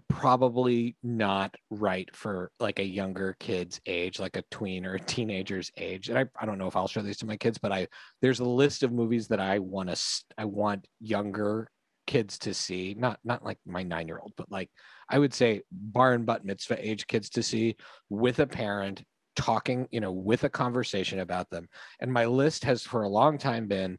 [0.08, 5.71] probably not right for like a younger kid's age like a tween or a teenager's
[5.77, 7.88] age and i, I don't know if i'll show these to my kids but i
[8.19, 11.69] there's a list of movies that i want to i want younger
[12.08, 14.71] kids to see not not like my nine year old but like
[15.08, 17.75] i would say bar and bat mitzvah age kids to see
[18.10, 19.03] with a parent
[19.39, 21.67] talking, you know, with a conversation about them.
[21.99, 23.97] And my list has for a long time been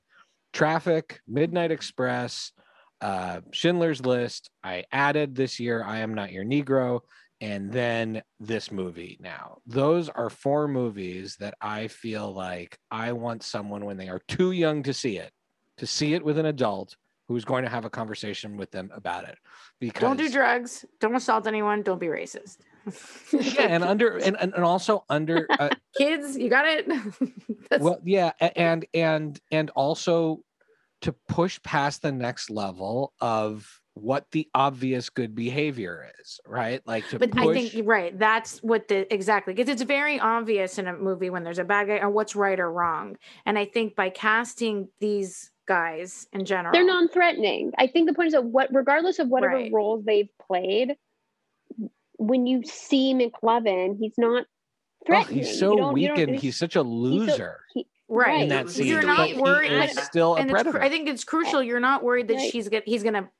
[0.53, 2.53] Traffic, Midnight Express,
[3.01, 4.51] uh, Schindler's List.
[4.63, 7.01] I added this year, I Am Not Your Negro,
[7.41, 9.59] and then this movie now.
[9.67, 14.53] Those are four movies that I feel like I want someone when they are too
[14.53, 15.33] young to see it,
[15.79, 16.97] to see it with an adult
[17.31, 19.39] who's going to have a conversation with them about it.
[19.79, 20.85] Because Don't do drugs.
[20.99, 21.83] Don't assault anyone.
[21.83, 22.59] Don't be racist.
[23.33, 26.89] yeah, and under and, and also under uh, Kids, you got it.
[27.81, 30.43] Well yeah and and and also
[31.03, 37.07] to push past the next level of what the obvious good behavior is right like
[37.09, 38.17] to but push I think you're right.
[38.17, 41.89] That's what the exactly because it's very obvious in a movie when there's a bad
[41.89, 43.17] guy or what's right or wrong.
[43.45, 47.73] And I think by casting these guys in general, They're non-threatening.
[47.79, 49.73] I think the point is that what, regardless of whatever Right.
[49.73, 50.97] roles they've played,
[52.17, 54.47] when you see McLovin, he's not
[55.09, 59.03] oh, he's so weak and he's such a loser he- right in that scene You're
[59.03, 59.71] not but worried.
[59.71, 61.63] he is and- still a and it's, cru- predator I think it's crucial.
[61.63, 62.51] You're not worried that Right.
[62.53, 63.31] she's get he's gonna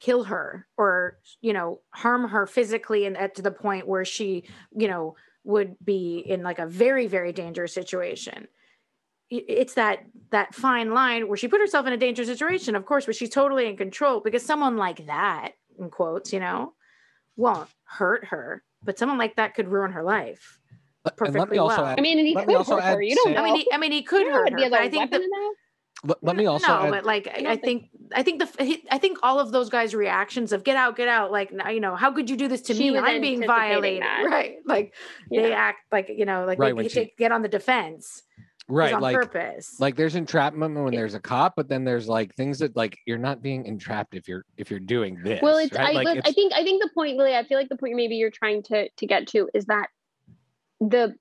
[0.00, 4.44] kill her or you know harm her physically and at to the point where she
[4.74, 8.46] you know would be in like a very very dangerous situation.
[9.30, 13.06] It's that that fine line where she put herself in a dangerous situation, of course,
[13.06, 16.74] but she's totally in control because someone like that, in quotes, you know,
[17.36, 20.58] won't hurt her, but someone like that could ruin her life.
[21.04, 21.86] But- and let perfectly me also well.
[21.86, 23.02] add I mean, and he Let me could hurt her.
[23.02, 23.40] You don't know.
[23.40, 25.10] I mean, he, I mean, he could you know hurt what her, but I think
[25.10, 25.54] weapon the, that?
[26.04, 28.84] let, let me also no, add, but like I, I think I think the he-
[28.90, 31.96] I think all of those guys' reactions of "get out, get out," like you know,
[31.96, 32.96] how could you do this to me?
[32.98, 34.24] I'm being violated, that.
[34.28, 34.56] right?
[34.66, 34.94] Like
[35.30, 38.22] they act like you know, like Right, they, when they she- get on the defense
[38.68, 39.74] right on like purpose.
[39.80, 43.18] like there's entrapment when there's a cop but then there's like things that like you're
[43.18, 45.88] not being entrapped if you're if you're doing this Well, it's right?
[45.88, 47.76] I, like but I it's- think I think the point, Lily, I feel like the
[47.76, 49.88] point maybe you're trying to to get to is that
[50.88, 51.14] the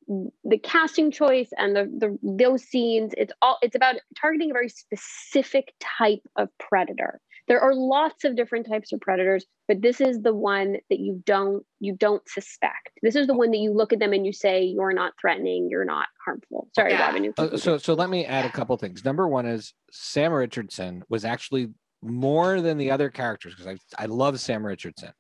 [0.44, 4.70] the casting choice and the the those scenes, it's all it's about targeting a very
[4.70, 7.20] specific type of predator.
[7.48, 11.22] There are lots of different types of predators, but this is the one that you
[11.26, 12.90] don't you don't suspect.
[13.04, 15.68] This is the one that you look at them and you say you're not threatening,
[15.70, 16.68] you're not harmful.
[16.74, 17.06] Sorry, Yeah.
[17.06, 17.24] Robin.
[17.26, 19.06] you- Uh, so so let me add a couple things.
[19.06, 21.70] Number one is Sam Richardson was actually
[22.02, 25.12] more than the other characters because I I love Sam Richardson.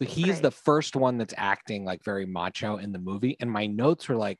[0.00, 0.42] He's Right.
[0.42, 3.36] the first one that's acting like very macho in the movie.
[3.40, 4.38] And my notes were like,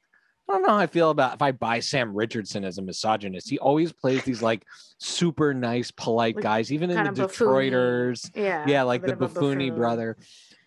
[0.49, 3.51] I don't know how I feel about if I buy Sam Richardson as a misogynist.
[3.51, 4.65] He always plays these like
[4.99, 7.65] super nice, polite Like, guys, even in the kind of buffoon-y.
[7.71, 8.31] Detroiters.
[8.35, 8.65] Yeah.
[8.67, 9.75] Yeah, like the bit buffoony buffoon.
[9.77, 10.17] brother.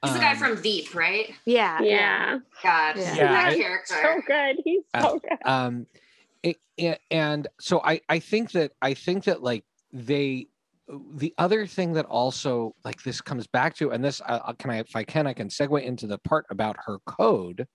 [0.03, 1.33] He's the guy Um, from Veep, right?
[1.45, 1.79] Yeah.
[1.81, 2.39] Yeah.
[2.61, 3.15] God, Yeah.
[3.15, 3.95] Yeah, that character.
[4.01, 4.57] So good.
[4.65, 5.37] He's so Uh, good.
[5.45, 5.87] um
[6.43, 10.47] it, it- and so i i think that i think that like they
[11.13, 14.79] the other thing that also like this comes back to and this uh, can i
[14.79, 17.67] if i can i can segue into the part about her code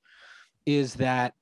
[0.66, 1.34] is that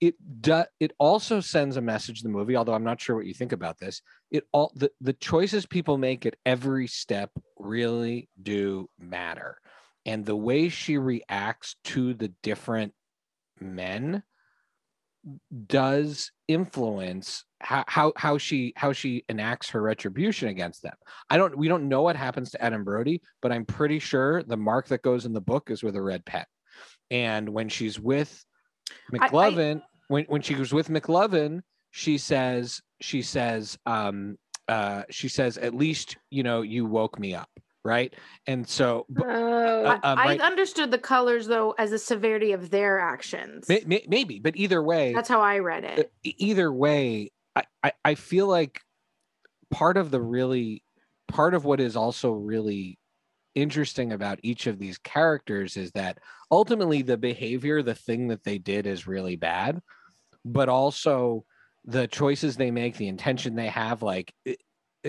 [0.00, 3.26] it does it also sends a message in the movie although i'm not sure what
[3.26, 4.02] you think about this.
[4.30, 9.58] It all the, the choices people make at every step really do matter.
[10.06, 12.94] And the way she reacts to the different
[13.60, 14.22] men
[15.66, 20.94] does influence how, how how she how she enacts her retribution against them.
[21.28, 24.56] I don't we don't know what happens to Adam Brody, but I'm pretty sure the
[24.56, 26.44] mark that goes in the book is with a red pen.
[27.10, 28.44] And when she's with
[29.18, 34.36] I- McLovin, when when she was with McLovin, she says she says um
[34.68, 37.50] uh she says at least you know you woke me up,
[37.84, 38.14] right?
[38.46, 42.98] And so Oh, uh, um, I understood the colors though as the severity of their
[43.00, 43.68] actions.
[43.68, 46.12] may, may, maybe, but either way, That's how I read uh, it.
[46.24, 48.80] either way I, I i feel like
[49.70, 50.82] part of the really
[51.28, 52.98] part of what is also really
[53.54, 56.18] interesting about each of these characters is that
[56.50, 59.80] ultimately the behavior the thing that they did is really bad
[60.44, 61.44] but also
[61.84, 64.32] the choices they make the intention they have like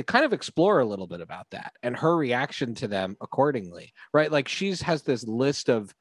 [0.07, 4.31] kind of explore a little bit about that and her reaction to them accordingly right
[4.31, 5.93] like she's has this list of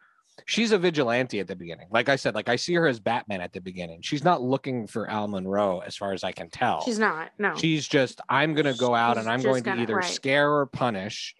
[0.46, 1.88] she's a vigilante at the beginning.
[1.90, 4.00] Like I said, like I see her as Batman at the beginning.
[4.03, 6.83] She's not looking for Al Monroe, as far as I can tell.
[6.85, 7.31] She's not.
[7.38, 7.55] No.
[7.57, 10.05] She's just, I'm going to go out She's and I'm going to gonna- either right.
[10.05, 11.35] scare or punish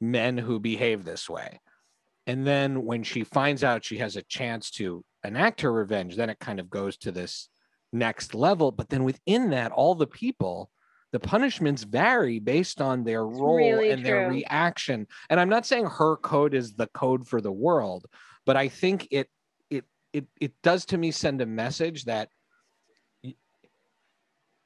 [0.00, 1.60] men who behave this way.
[2.26, 6.30] And then when she finds out she has a chance to enact her revenge, then
[6.30, 7.48] it kind of goes to this
[7.92, 8.70] next level.
[8.70, 10.70] But then within that, all the people,
[11.12, 15.06] the punishments vary based on their role really and their reaction.
[15.28, 18.06] And I'm not saying her code is the code for the world,
[18.46, 19.28] but I think it
[19.70, 22.28] it it it does to me send a message that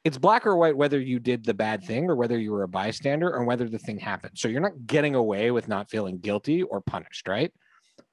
[0.04, 2.68] it's black or white whether you did the bad thing or whether you were a
[2.68, 4.38] bystander or whether the thing happened.
[4.38, 7.52] So you're not getting away with not feeling guilty or punished, right?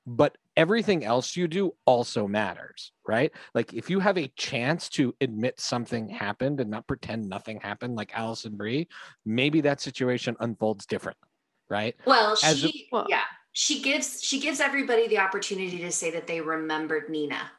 [0.05, 3.31] But everything else you do also matters, right?
[3.55, 7.95] Like if you have a chance to admit something happened and not pretend nothing happened,
[7.95, 8.87] like Alison Brie,
[9.25, 11.29] maybe that situation unfolds differently,
[11.69, 11.95] right?
[12.05, 16.11] Well, As a- she Well- yeah, she gives she gives everybody the opportunity to say
[16.11, 17.51] that they remembered Nina.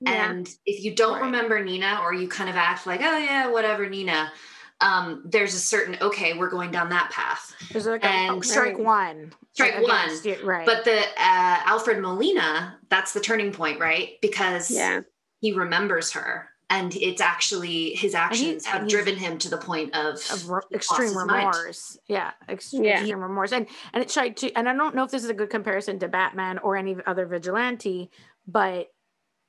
[0.00, 0.30] yeah.
[0.30, 1.22] And if you don't Right.
[1.26, 4.32] remember Nina or you kind of act like, oh yeah, whatever, Nina,
[4.80, 7.54] um, there's a certain okay, we're going down that path.
[7.72, 9.32] There's like a, and- strike one.
[9.54, 10.66] Strike one, you, right.
[10.66, 14.20] But the uh, Alfred Molina, that's the turning point, right?
[14.20, 15.00] Because yeah.
[15.40, 20.16] he remembers her, and it's actually his actions have driven him to the point of,
[20.30, 21.96] of re- extreme remorse.
[22.06, 22.98] Yeah, ex- Yeah.
[22.98, 24.52] extreme remorse, and and it tried to.
[24.52, 27.24] And I don't know if this is a good comparison to Batman or any other
[27.24, 28.10] vigilante,
[28.46, 28.88] but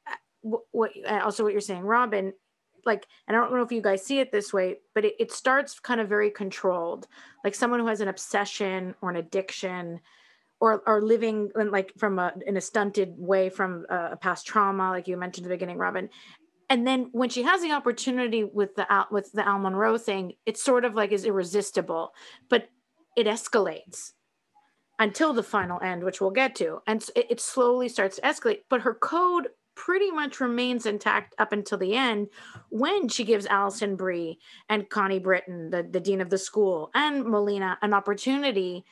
[0.07, 2.31] uh, what, what also what you're saying, Robin,
[2.87, 5.31] like, and I don't know if you guys see it this way, but it, it
[5.31, 7.07] starts kind of very controlled,
[7.43, 9.99] like someone who has an obsession or an addiction.
[10.59, 14.47] Or, or living in like from a in a stunted way from a, a past
[14.47, 16.09] trauma, like you mentioned at the beginning, Robin,
[16.69, 20.33] and then when she has the opportunity with the Al, with the Al Monroe thing,
[20.45, 22.13] it's sort of like is irresistible,
[22.49, 22.69] but
[23.15, 24.13] it escalates
[24.99, 28.61] until the final end, which we'll get to, and it, it slowly starts to escalate.
[28.69, 32.27] But her code pretty much remains intact up until the end,
[32.69, 37.23] when she gives Alison Brie and Connie Britton, the the dean of the school, and
[37.23, 38.83] Molina an opportunity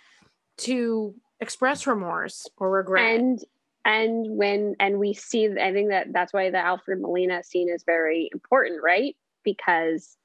[0.58, 3.15] to express remorse or regret.
[3.15, 3.39] and
[3.84, 7.84] and when and we see i think that that's why the alfred molina scene is
[7.84, 9.17] very important right?
[9.43, 10.15] Because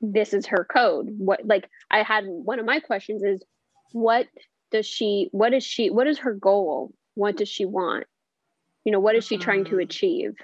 [0.00, 1.08] this is her code.
[1.16, 3.42] What like i had one of my questions is
[3.92, 4.26] what
[4.70, 6.92] does she what is she what is her goal?
[7.14, 8.06] What does she want
[8.84, 9.82] you know what is she trying to Mm.
[9.82, 10.34] achieve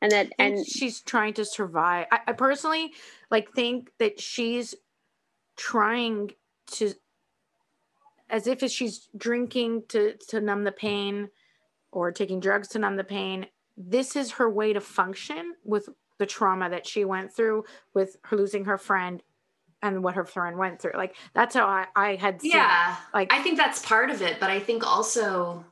[0.00, 2.06] and that think and she's trying to survive.
[2.12, 2.92] I, I personally
[3.30, 4.74] like think that she's
[5.56, 6.30] trying
[6.72, 6.92] to
[8.30, 11.28] as if she's drinking to to numb the pain
[11.90, 13.46] or taking drugs to numb the pain.
[13.76, 15.88] This is her way to function with
[16.18, 19.22] the trauma that she went through with her losing her friend
[19.82, 20.92] and what her friend went through.
[20.94, 22.56] Like that's how I, I had seen it.
[22.56, 25.64] Yeah, Like I think that's part of it, but I think also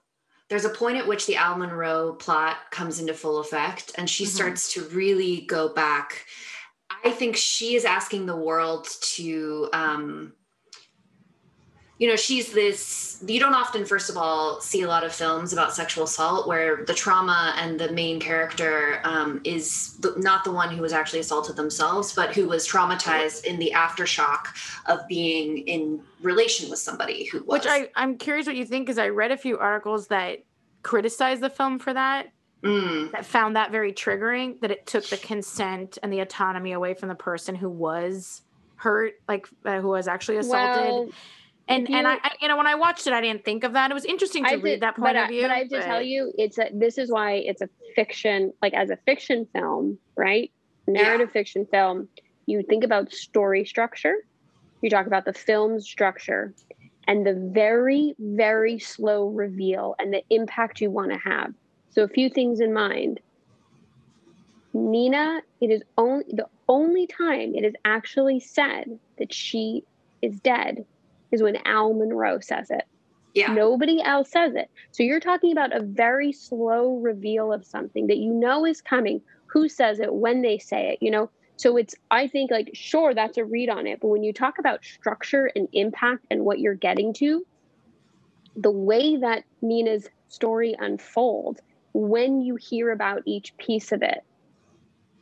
[0.49, 4.25] there's a point at which the Al Monroe plot comes into full effect and she
[4.25, 4.29] Mhm.
[4.29, 6.27] starts to really go back.
[7.05, 8.87] I think she is asking the world
[9.17, 10.33] to um
[11.99, 13.23] you know, she's this.
[13.27, 16.85] You don't often, first of all, see a lot of films about sexual assault where
[16.85, 21.21] the trauma and the main character um, is the, not the one who was actually
[21.21, 24.49] assaulted themselves, but who was traumatized in the aftershock
[24.85, 27.61] of being in relation with somebody who was.
[27.61, 30.45] Which I, I'm curious what you think because I read a few articles that
[30.83, 32.31] criticized the film for that.
[32.63, 36.95] Mm, that found that very triggering that it took the consent and the autonomy away
[36.95, 38.43] from the person who was
[38.77, 41.09] hurt like uh, who was actually assaulted Well,
[41.69, 43.73] and you- and I, I you know when i watched it i didn't think of
[43.73, 45.59] that it was interesting to I read did- that point of I, view But I
[45.59, 48.99] have to tell you, it's a, this is why it's a fiction, like as a
[49.07, 50.51] fiction film, right?
[50.87, 52.09] Narrative fiction film.
[52.47, 54.15] You think about story structure.
[54.83, 56.55] You talk about the film's structure,
[57.09, 61.53] and the very, very slow reveal and the impact you want to have.
[61.91, 63.21] So, a few things in mind.
[64.75, 68.85] Nina, it is only the only time it is actually said
[69.19, 69.83] that she
[70.21, 70.85] is dead
[71.33, 72.85] is when Al Monroe says it.
[73.37, 73.53] yeah.
[73.53, 74.71] Nobody else says it.
[74.93, 79.21] So you're talking about a very slow reveal of something that you know is coming.
[79.49, 81.29] Who says it, when they say it, you know?
[81.57, 84.01] So it's, I think, like, sure, that's a read on it.
[84.01, 87.47] But when you talk about structure and impact and what you're getting to,
[88.57, 91.61] the way that Nina's story unfolds,
[91.93, 94.23] when you hear about each piece of it,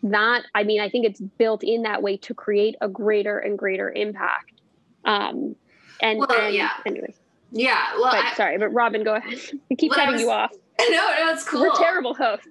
[0.05, 3.59] that, I mean, I think it's built in that way to create a greater and
[3.59, 4.53] greater impact.
[5.05, 5.57] Um,
[6.01, 6.71] and, Well, and yeah.
[6.87, 7.15] anyways,
[7.53, 7.95] Yeah.
[7.95, 9.39] Well, but I, sorry, but Robin, go ahead.
[9.71, 10.53] I keep Well, cutting was- you off.
[10.81, 11.63] no, no, it's cool.
[11.63, 12.49] We're terrible hosts.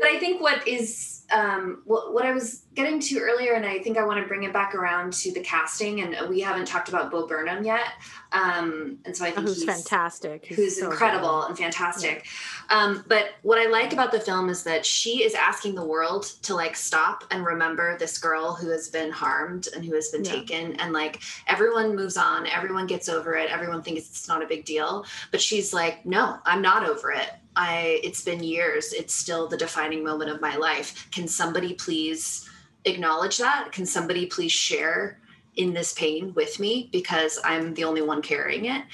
[0.00, 3.80] But I think what is um, what, what I was getting to earlier, and I
[3.80, 6.88] think I want to bring it back around to the casting, and we haven't talked
[6.88, 7.84] about Bo Burnham yet,
[8.32, 10.92] um, and so I think who's he's fantastic He's who's so good.
[10.92, 12.26] incredible and fantastic.
[12.70, 16.24] Um, but what I like about the film is that she is asking the world
[16.42, 20.24] to like stop and remember this girl who has been harmed and who has been
[20.24, 20.32] Yeah.
[20.32, 24.46] taken, and like everyone moves on, everyone gets over it, everyone thinks it's not a
[24.46, 27.28] big deal, but she's like, no, I'm not over it.
[27.58, 28.92] I it's been years.
[28.92, 31.08] It's still the defining moment of my life.
[31.10, 32.48] Can somebody please
[32.84, 33.72] acknowledge that?
[33.72, 35.18] Can somebody please share
[35.56, 38.84] in this pain with me because I'm the only one carrying it?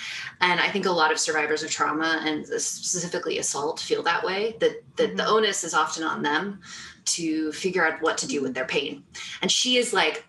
[0.41, 4.57] And I think a lot of survivors of trauma and specifically assault feel that way.
[4.61, 5.29] That that the Mhm.
[5.29, 6.61] onus is often on them
[7.05, 9.05] to figure out what to do with their pain.
[9.43, 10.25] And she is like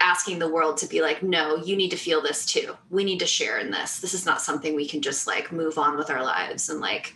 [0.00, 2.76] asking the world to be like, no, you need to feel this too.
[2.88, 3.98] We need to share in this.
[3.98, 7.14] This is not something we can just like move on with our lives and like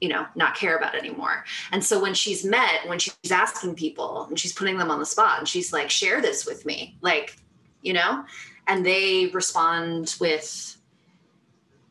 [0.00, 1.44] you know not care about anymore.
[1.72, 5.06] And so when she's met when she's asking people and she's putting them on the
[5.06, 7.36] spot and she's like share this with me like
[7.82, 8.24] you know
[8.66, 10.76] and they respond with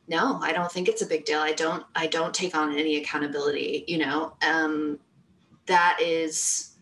[0.07, 1.39] no i don't think it's a big deal.
[1.39, 4.99] I don't i don't take on any accountability you know um
[5.67, 6.72] that is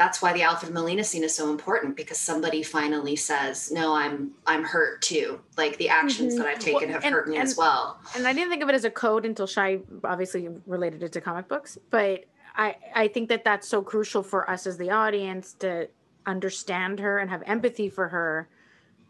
[0.00, 4.30] that's why the alfred molina scene is so important because somebody finally says no i'm
[4.46, 6.38] i'm hurt too like the actions Mhm.
[6.38, 8.68] that i've taken Well, have and- hurt me as well and I didn't think of
[8.70, 12.24] it as a code until Shy obviously related it to comic books, but
[12.56, 15.88] I I think that that's so crucial for us as the audience to
[16.26, 18.48] understand her and have empathy for her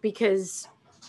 [0.01, 0.67] because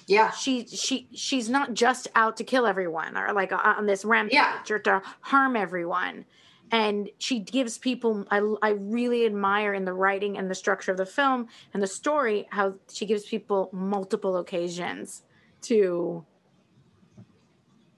[0.08, 4.34] yeah she she she's not just out to kill everyone or like on this rampage
[4.36, 4.60] Yeah.
[4.70, 6.26] or to harm everyone
[6.72, 10.98] and she gives people I, I really admire in the writing and the structure of
[10.98, 15.24] the film and the story how she gives people multiple occasions
[15.64, 16.26] to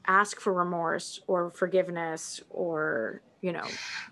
[0.07, 3.65] ask for remorse or forgiveness or you know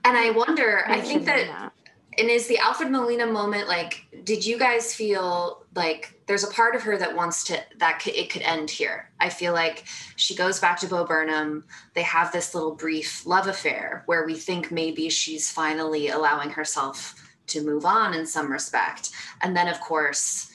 [0.05, 1.73] and i wonder i think mention that
[2.21, 6.75] and is the alfred molina moment like did you guys feel like there's a part
[6.75, 9.09] of her that wants to that c- it could end here?
[9.19, 11.63] I feel like she goes back to bo burnham.
[11.95, 17.15] They have this little brief love affair where we think maybe she's finally allowing herself
[17.47, 19.09] to move on in some respect.
[19.41, 20.51] And then of course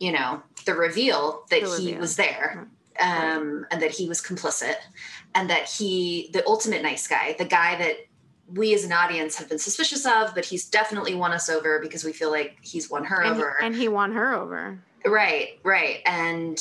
[0.00, 2.00] you know the reveal that The he reveal.
[2.00, 2.68] was there
[3.00, 4.76] um, and that he was complicit
[5.34, 7.96] and that he the ultimate nice guy the guy that
[8.54, 12.02] we as an audience have been suspicious of but he's definitely won us over because
[12.04, 13.60] we feel like he's won her and, he- over.
[13.62, 14.78] and he won her over.
[15.04, 16.00] Right right.
[16.06, 16.58] And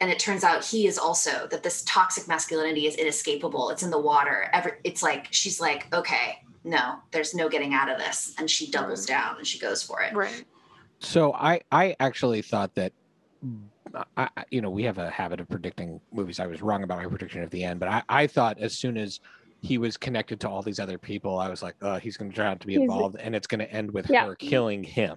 [0.00, 3.70] and it turns out he is also that this toxic masculinity is inescapable.
[3.70, 4.48] It's in the water.
[4.52, 8.34] Every, it's like she's like okay no there's no getting out of this.
[8.38, 9.16] And she doubles Right.
[9.16, 10.12] down and she goes for it.
[10.14, 10.44] Right.
[10.98, 12.92] So I I actually thought that
[14.16, 16.38] I, I- you know we have a habit of predicting movies.
[16.40, 18.96] I was wrong about my prediction at the end, but I, I thought as soon
[18.96, 19.20] as
[19.62, 22.36] he was connected to all these other people, I was like, uh, he's going to
[22.36, 24.26] turn out to be He's- involved, and it's going to end with Yeah.
[24.26, 25.16] her killing him.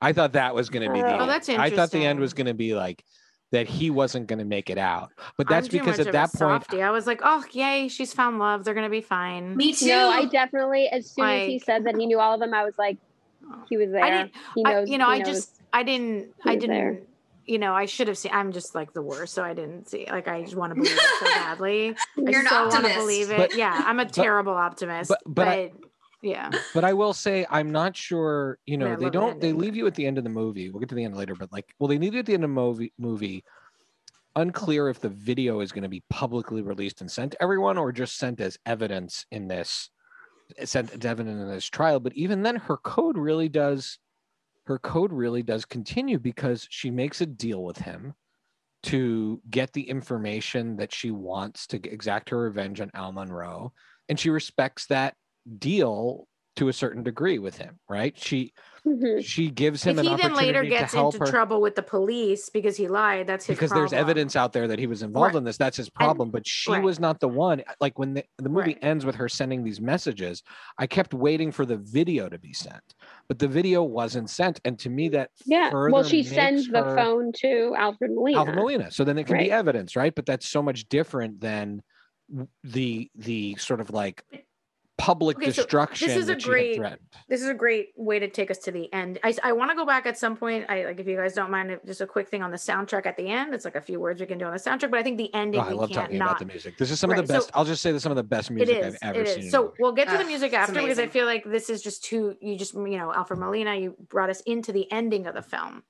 [0.00, 1.16] I thought that was going to be the.
[1.16, 1.30] Oh, end.
[1.30, 3.04] that's I thought the end was going to be like
[3.52, 6.82] that he wasn't going to make it out, but that's because at that point, softie.
[6.82, 8.64] I was like, oh yay, she's found love.
[8.64, 9.56] They're gonna be fine.
[9.56, 12.40] me too No, I definitely, as soon as he said that he knew all of
[12.40, 12.96] them, I was like,
[13.68, 14.02] he was there.
[14.02, 14.32] I didn't.
[14.56, 14.88] he I, knows.
[14.90, 15.26] you know, he I knows.
[15.28, 16.98] just, I didn't, he I was there.
[17.44, 17.52] Didn't.
[17.52, 18.32] you know, I should have seen.
[18.34, 20.06] I'm just like the worst, so I didn't see.
[20.10, 21.96] Like, I just want to believe it so badly.
[22.16, 22.96] You're I an so want to optimist.
[22.98, 23.36] believe it.
[23.36, 25.08] But- yeah, I'm a terrible optimist.
[25.08, 25.72] but- But, but I-
[26.22, 28.58] yeah, But I will say, I'm not sure.
[28.64, 29.38] You know, Yeah, they don't.
[29.42, 30.70] They leave you at the end of the movie.
[30.70, 32.44] We'll get to the end later, but like, well, they leave you at the end
[32.44, 32.94] of the movie.
[32.96, 33.44] Movie,
[34.36, 37.92] unclear if the video is going to be publicly released and sent to everyone, or
[37.92, 39.90] just sent as evidence in this,
[40.64, 42.00] sent as evidence in this trial.
[42.00, 43.98] But even then, her code really does.
[44.66, 48.14] Her code really does continue because she makes a deal with him
[48.84, 53.72] to get the information that she wants to exact her revenge on Al Monroe,
[54.08, 55.16] and she respects that
[55.58, 58.16] deal to a certain degree with him, right?
[58.18, 58.52] She
[58.86, 59.22] Mhm.
[59.24, 62.50] she gives him if an he then later gets into her trouble with the police
[62.50, 64.08] because he lied, that's his because there's problem.
[64.10, 65.38] evidence out there that he was involved Right.
[65.38, 65.56] in this.
[65.56, 66.30] That's his problem.
[66.30, 66.84] but she right.
[66.84, 67.62] was not the one.
[67.80, 68.84] Like when the, the movie Right.
[68.84, 70.42] ends with her sending these messages,
[70.78, 72.94] I kept waiting for the video to be sent,
[73.28, 74.60] but the video wasn't sent.
[74.64, 75.70] And to me, that Yeah.
[75.72, 78.38] Well, she sends the phone to Alfred Molina.
[78.38, 78.90] Alfred Molina.
[78.90, 80.14] So then it can be evidence, right?
[80.14, 81.82] But that's so much different than
[82.62, 84.24] the the sort of like
[84.96, 86.80] public Okay, so destruction this is a that she great-
[87.28, 89.18] this is a great way to take us to the end.
[89.24, 90.66] I, I want to go back at some point.
[90.68, 93.16] I like if you guys don't mind, just a quick thing on the soundtrack at
[93.16, 93.54] the end.
[93.54, 95.32] It's like a few words we can do on the soundtrack, but I think the
[95.34, 96.28] ending Oh, I love talking not.
[96.28, 96.78] about the music.
[96.78, 97.50] This is some of Right, the so- best.
[97.54, 98.94] I'll just say that some of the best music is.
[99.02, 99.38] I've ever seen.
[99.38, 99.44] is.
[99.44, 101.44] in a So we'll get to the ah, music it's after because I feel like
[101.44, 102.36] this is just too.
[102.40, 103.74] You just you know Alfred Molina.
[103.74, 105.82] You brought us into the ending of the film.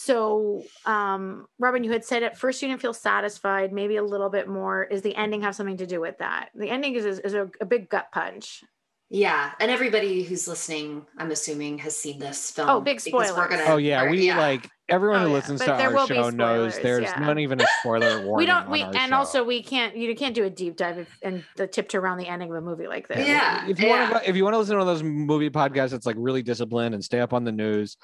[0.00, 4.30] So, um, Robin, you had said at first you didn't feel satisfied, maybe a little
[4.30, 4.84] bit more.
[4.84, 6.50] Is the ending have something to do with that?
[6.54, 8.62] The ending is, is, is a, a big gut punch.
[9.10, 12.68] Yeah, and everybody who's listening, I'm assuming, has seen this film.
[12.68, 15.66] Oh, big because we're gonna- Oh yeah, or- we like everyone Oh, who listens But
[15.66, 17.18] to there our will be show knows there's yeah.
[17.18, 18.36] not even a spoiler warning.
[18.36, 18.66] we don't.
[18.66, 19.16] on We our and show.
[19.16, 19.96] also we can't.
[19.96, 22.60] You can't do a deep dive if, and the tiptoe around the ending of a
[22.60, 23.26] movie like this.
[23.26, 23.66] Yeah.
[23.66, 25.90] if you want to if you want to listen to one of those movie podcasts
[25.90, 27.96] that's like really disciplined and stay up on the news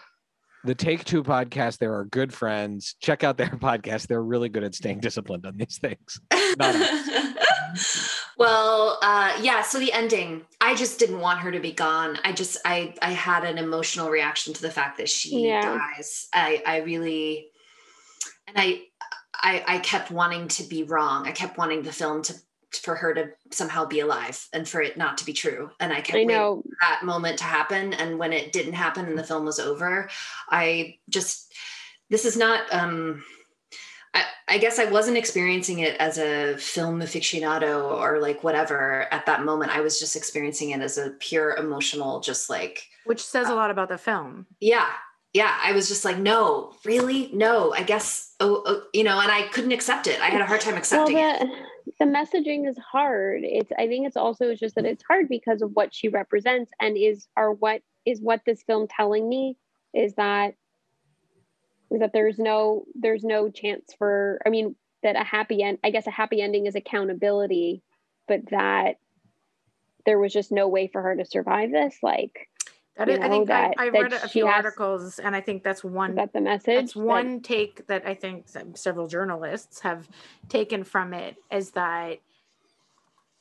[0.64, 4.64] the take two podcast there are good friends check out their podcast they're really good
[4.64, 6.20] at staying disciplined on these things
[8.38, 9.62] well, uh, yeah.
[9.62, 12.18] So the ending, I just didn't want her to be gone.
[12.24, 15.78] I just, I, I had an emotional reaction to the fact that she Yeah.
[15.96, 16.28] dies.
[16.32, 17.48] I, I really,
[18.46, 18.82] and I,
[19.34, 21.26] I, I kept wanting to be wrong.
[21.26, 22.34] I kept wanting the film to,
[22.78, 25.70] for her to somehow be alive and for it not to be true.
[25.80, 26.62] And I kept I waiting know.
[26.62, 27.92] for that moment to happen.
[27.94, 30.08] And when it didn't happen and the film was over,
[30.50, 31.52] I just,
[32.10, 33.24] this is not, um,
[34.12, 39.26] I, I guess I wasn't experiencing it as a film aficionado or like whatever at
[39.26, 39.76] that moment.
[39.76, 43.70] I was just experiencing it as a pure emotional, just like, which says a lot
[43.70, 44.46] about the film.
[44.60, 44.86] yeah,
[45.32, 45.58] yeah.
[45.60, 47.28] I was just like, no, really?
[47.32, 50.20] No, I guess, oh, oh you know, and I couldn't accept it.
[50.20, 51.42] I had a hard time Well, accepting it.
[51.98, 53.42] The, messaging is hard.
[53.44, 56.96] It's I think it's also just that it's hard because of what she represents and
[56.96, 59.56] is are what is what this film telling me
[59.92, 60.54] is that
[61.90, 66.06] that there's no there's no chance for I mean that a happy end I guess
[66.06, 67.82] a happy ending is accountability,
[68.26, 68.96] but that
[70.06, 71.96] there was just no way for her to survive this.
[72.02, 72.48] Like
[72.96, 75.40] That You I think I, that- I that read a few has- articles, and I
[75.40, 76.14] think that's is one.
[76.14, 76.64] that the message?
[76.66, 80.08] That's That- one take that I think several journalists have
[80.48, 82.18] taken from it is that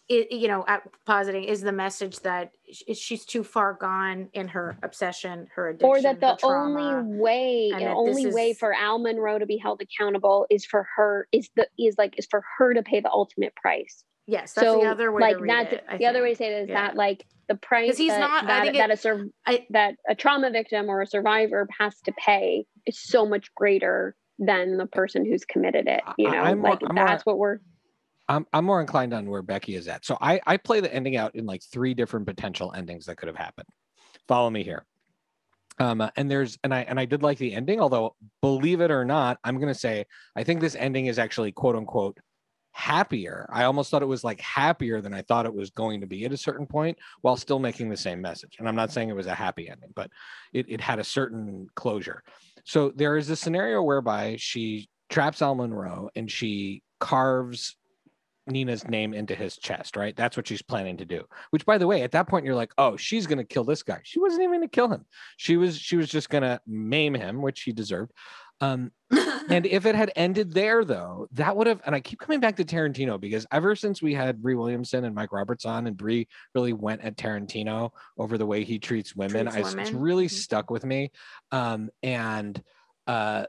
[0.09, 2.51] it, you know, at positing is the message that
[2.93, 6.97] she's too far gone in her obsession, her addiction, or that the trauma.
[6.97, 10.65] only way the only this way is- for al monroe to be held accountable is
[10.65, 14.53] for her is the is like is for her to pay the ultimate price yes,
[14.53, 15.83] that's so the other way like to read that's it.
[15.89, 16.87] I the other way to say it is Yeah.
[16.87, 19.65] that like the price he's that, not- I that, think that it- a sur- I-
[19.71, 24.77] that a trauma victim or a survivor has to pay is so much greater than
[24.77, 27.59] the person who's committed it you know I'm like I'm more- that's what we're
[28.29, 31.17] I'm, I'm more inclined on where becky is at so I, I play the ending
[31.17, 33.67] out in like three different potential endings that could have happened
[34.27, 34.85] follow me here
[35.79, 39.03] um and there's and i and i did like the ending although believe it or
[39.05, 40.05] not i'm gonna say
[40.35, 42.17] i think this ending is actually quote unquote
[42.73, 46.07] happier i almost thought it was like happier than i thought it was going to
[46.07, 49.09] be at a certain point while still making the same message and i'm not saying
[49.09, 50.09] it was a happy ending but
[50.53, 52.23] it, it had a certain closure
[52.63, 57.75] so there is a scenario whereby she traps al monroe and she carves
[58.47, 60.15] Nina's name into his chest, right?
[60.15, 61.23] That's what she's planning to do.
[61.51, 64.01] Which, by the way, at that point, you're like, oh, she's gonna kill this guy.
[64.03, 65.05] She wasn't even gonna kill him.
[65.37, 68.11] She was she was just gonna maim him, which he deserved.
[68.61, 68.91] Um,
[69.49, 71.81] and if it had ended there, though, that would have.
[71.85, 75.13] And I keep coming back to Tarantino because ever since we had Brie Williamson and
[75.13, 79.45] Mike Roberts on, and Brie really went at Tarantino over the way he treats women,
[79.47, 79.99] Treats I, it's women.
[80.01, 80.31] really Mhm.
[80.31, 81.11] stuck with me.
[81.51, 82.61] Um, and
[83.05, 83.45] uh,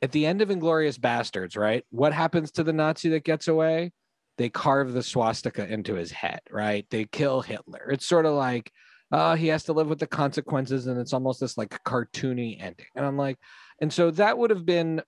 [0.00, 1.84] at the end of Inglourious Basterds, right?
[1.90, 3.92] What happens to the Nazi that gets away?
[4.38, 6.86] They carve the swastika into his head, right?
[6.90, 7.90] They kill Hitler.
[7.90, 8.72] It's sort of like
[9.12, 12.86] uh, he has to live with the consequences, and it's almost this like cartoony ending.
[12.96, 13.38] And I'm like,
[13.80, 15.02] and so that would have been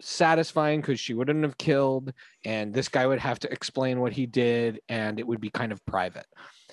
[0.00, 2.12] satisfying because she wouldn't have killed,
[2.44, 5.70] and this guy would have to explain what he did, and it would be kind
[5.72, 6.26] of private.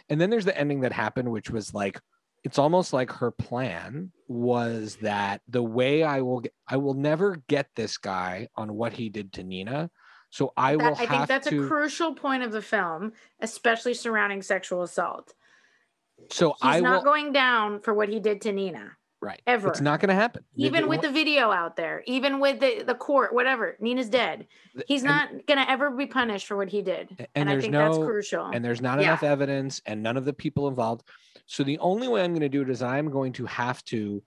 [0.09, 1.99] And then there's the ending that happened, which was like,
[2.43, 7.43] it's almost like her plan was that the way I will get, I will never
[7.47, 9.91] get this guy on what he did to Nina.
[10.31, 11.63] So I That- will I think that's to.
[11.63, 13.11] a crucial point of the film,
[13.41, 15.33] especially surrounding sexual assault.
[16.31, 17.11] So He's I not will.
[17.11, 18.91] going down for what he did to Nina.
[19.21, 19.41] right.
[19.47, 19.67] ever.
[19.69, 20.43] It's not going to happen.
[20.55, 24.47] Even with the video out there, even with the, the court, whatever, Nina's dead.
[24.87, 27.09] He's and- not gonna ever be punished for what he did.
[27.17, 28.45] and, And, I there's think no that's crucial.
[28.45, 29.07] and there's not Yeah.
[29.07, 31.03] enough evidence and none of the people involved
[31.47, 34.21] so the only way i'm going to do it is i'm going to have to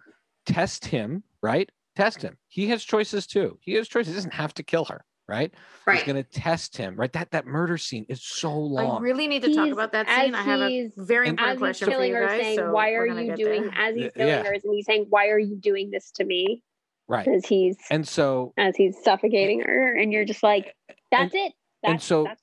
[0.44, 4.52] test him right test him he has choices too he has choices he doesn't have
[4.54, 6.06] to kill her right he's Right.
[6.06, 8.98] going to test him right that that murder scene is so long.
[8.98, 10.34] I really need to talk about that scene.
[10.34, 12.40] I have a very important as he's question for killing you her, guys.
[12.40, 13.72] saying, so "Why we're you doing?" there.
[13.74, 14.42] As he's killing yeah.
[14.44, 16.62] her, and he's saying, "Why are you doing this to me?"
[17.08, 20.74] right As he's and so as he's suffocating her, and you're just like,
[21.10, 21.52] "That's it."
[21.82, 22.42] That's, and so that's,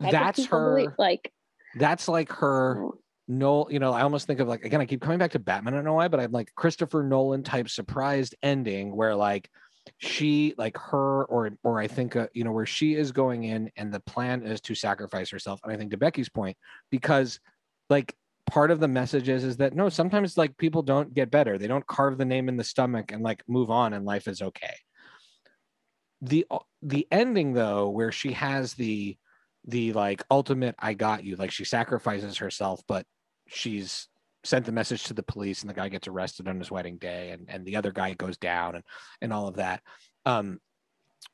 [0.00, 0.94] that's, that's her believe.
[0.98, 1.32] Like,
[1.78, 2.98] that's like her oh,
[3.28, 5.72] no you know i almost think of like again i keep coming back to batman
[5.72, 9.48] i don't know why but i'm like christopher nolan type surprised ending where like
[10.00, 13.70] she like her or or i think uh, you know where she is going in
[13.76, 16.56] and the plan is to sacrifice herself and i think to becky's point
[16.90, 17.38] because
[17.90, 18.16] like
[18.50, 21.56] part of the message is is that no sometimes like people don't get better.
[21.56, 24.42] They don't carve the name in the stomach and like move on and life is
[24.42, 24.74] okay.
[26.20, 29.16] The uh, the ending though where she has the
[29.66, 33.04] the like ultimate i got you like she sacrifices herself but
[33.46, 34.08] she's
[34.44, 37.30] sent the message to the police and the guy gets arrested on his wedding day
[37.30, 38.84] and, and the other guy goes down and
[39.20, 39.82] and all of that
[40.26, 40.58] um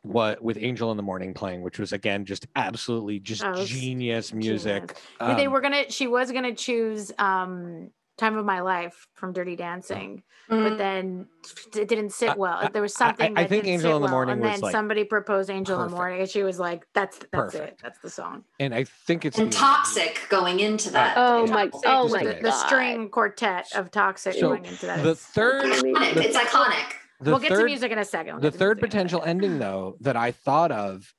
[0.03, 4.33] what with angel in the morning playing which was again just absolutely just Oh, genius
[4.33, 5.37] music Genius.
[5.37, 5.91] they Um, were gonna.
[5.91, 10.69] She was gonna choose um, "Time of My Life" from Dirty Dancing, Mm.
[10.69, 11.27] but then
[11.75, 12.59] it didn't sit well.
[12.62, 13.37] I- there was I- I- something.
[13.39, 15.05] I that think didn't Angel sit in the well, Morning and was, then like, somebody
[15.05, 15.97] proposed "Angel in the.
[15.97, 17.31] Morning," and she was like, "That's that's it.
[17.33, 17.83] Perfect.
[17.83, 21.14] That's the song." and i think it's and the- toxic going into that.
[21.19, 22.43] Oh my- Toxic, oh my the, God.
[22.43, 25.03] the string quartet of Toxic So, going into that.
[25.03, 26.93] the third the- it's iconic.
[27.21, 28.35] the we'll get to music in a second.
[28.35, 31.12] We'll the third music in a potential ending though that i thought of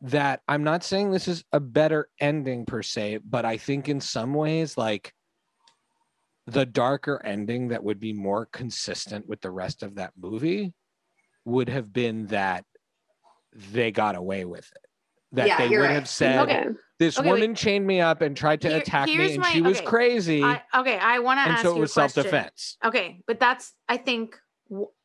[0.00, 4.00] that i'm not saying this is a better ending per se but i think in
[4.00, 5.12] some ways like
[6.46, 10.74] the darker ending that would be more consistent with the rest of that movie
[11.44, 12.64] would have been that
[13.72, 14.90] they got away with it
[15.32, 15.90] that Yeah, they would right.
[15.90, 16.66] have said okay.
[16.98, 17.40] this Okay, wait.
[17.40, 19.86] woman chained me up and tried to Here- attack me and my- she was okay.
[19.86, 23.72] crazy I, okay, I want to ask so you it was self-defense Okay, but that's
[23.88, 24.38] I think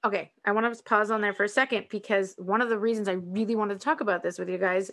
[0.05, 0.31] okay.
[0.45, 3.13] I want to pause on there for a second because one of the reasons I
[3.13, 4.89] really wanted to talk about this with you guys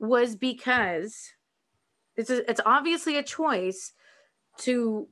[0.00, 1.30] was because
[2.16, 3.92] it's a, it's obviously a choice
[4.58, 5.08] to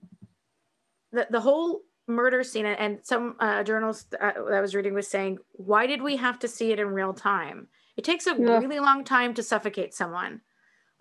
[1.12, 4.94] the the whole murder scene and- and some uh, journalist uh, that I was reading
[4.94, 7.68] was saying why did we have to see it in real time?
[7.96, 8.58] It takes a Yeah.
[8.58, 10.40] really long time to suffocate someone.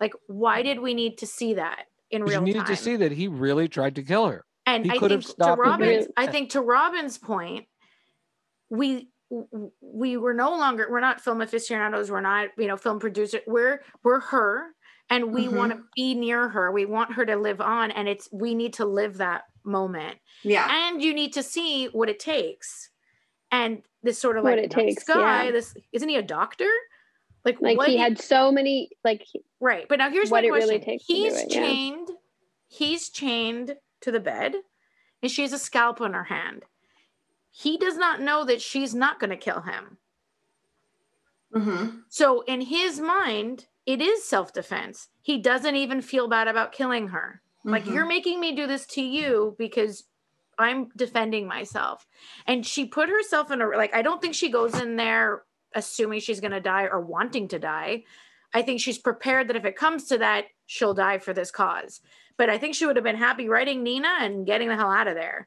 [0.00, 2.66] Like why did we need to see that in you real needed time?
[2.68, 5.28] to see that he really tried to kill her And He I could think to
[5.28, 5.68] stopped it.
[5.68, 7.66] Robin's, I think to Robin's point,
[8.68, 9.08] we
[9.80, 13.82] we were no longer we're not film aficionados, we're not you know film producer, we're
[14.04, 14.74] we're her,
[15.10, 15.56] and we Mhm.
[15.56, 16.70] want to be near her.
[16.72, 20.66] We want her to live on, and it's we need to live that moment, Yeah.
[20.70, 22.90] and you need to see what it takes.
[23.50, 25.50] And this sort of What like it takes, guy, yeah.
[25.50, 26.70] this isn't he a doctor?
[27.44, 28.90] Like, Like what he do had so many.
[29.04, 29.26] Like
[29.60, 29.86] Right.
[29.88, 30.84] But now here's what my it really question.
[30.84, 31.60] takes he's it, yeah.
[31.60, 32.10] chained.
[32.68, 34.54] He's chained to the bed,
[35.22, 36.64] and she has a scalpel in her hand.
[37.50, 39.98] He does not know that she's not going to kill him.
[41.52, 45.08] hmm So in his mind, it is self-defense.
[45.22, 47.40] He doesn't even feel bad about killing her.
[47.64, 47.92] Like Mm-hmm.
[47.94, 50.04] you're making me do this to you because
[50.58, 52.06] I'm defending myself.
[52.46, 55.42] And she put herself in a like I don't think she goes in there
[55.74, 58.04] assuming she's going to die or wanting to die.
[58.52, 62.00] I think she's prepared that if it comes to that, she'll die for this cause.
[62.36, 65.06] But I think she would have been happy writing Nina and getting the hell out
[65.06, 65.46] of there.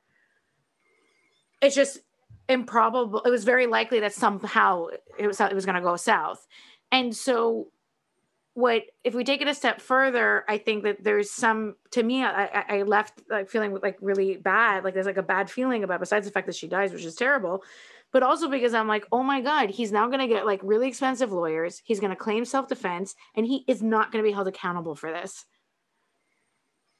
[1.61, 1.99] It's just
[2.47, 3.21] improbable.
[3.21, 6.45] It was very likely that somehow it was it was going to go south.
[6.91, 7.67] And so
[8.55, 12.23] what if we take it a step further i think that there's some to me
[12.23, 15.99] i, I- left like feeling like really bad like there's like a bad feeling about
[15.99, 17.63] besides the fact that she dies which is terrible
[18.11, 20.87] but also because i'm like oh my god he's now going to get like really
[20.87, 24.47] expensive lawyers he's going to claim self-defense and he is not going to be held
[24.47, 25.45] accountable for this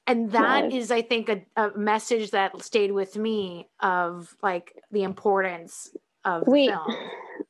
[0.07, 1.05] and that is Right.
[1.05, 5.95] i think a, a message that stayed with me of like the importance
[6.25, 6.67] of the we.
[6.67, 6.87] film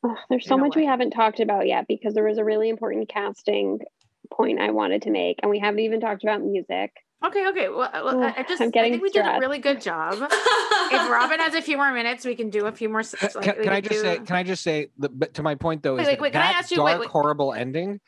[0.04, 2.43] Ugh, there's so in a much we haven't talked about yet because there was a
[2.43, 3.80] really important casting
[4.32, 6.91] point I wanted to make, and we haven't even talked about music.
[7.26, 7.70] Okay, okay.
[7.70, 9.80] Well, uh, well, I I just I'm I getting think we did a really good
[9.80, 10.16] job.
[10.22, 12.99] if Robin has a few more minutes, we can do a few more.
[12.99, 14.18] s- Can, like, can- can I could just say?
[14.20, 14.88] Can I just say?
[14.97, 16.78] the- But to my point though, Wait, is wait, that, wait, can I that you-
[16.78, 17.10] dark, wait.
[17.10, 18.01] horrible ending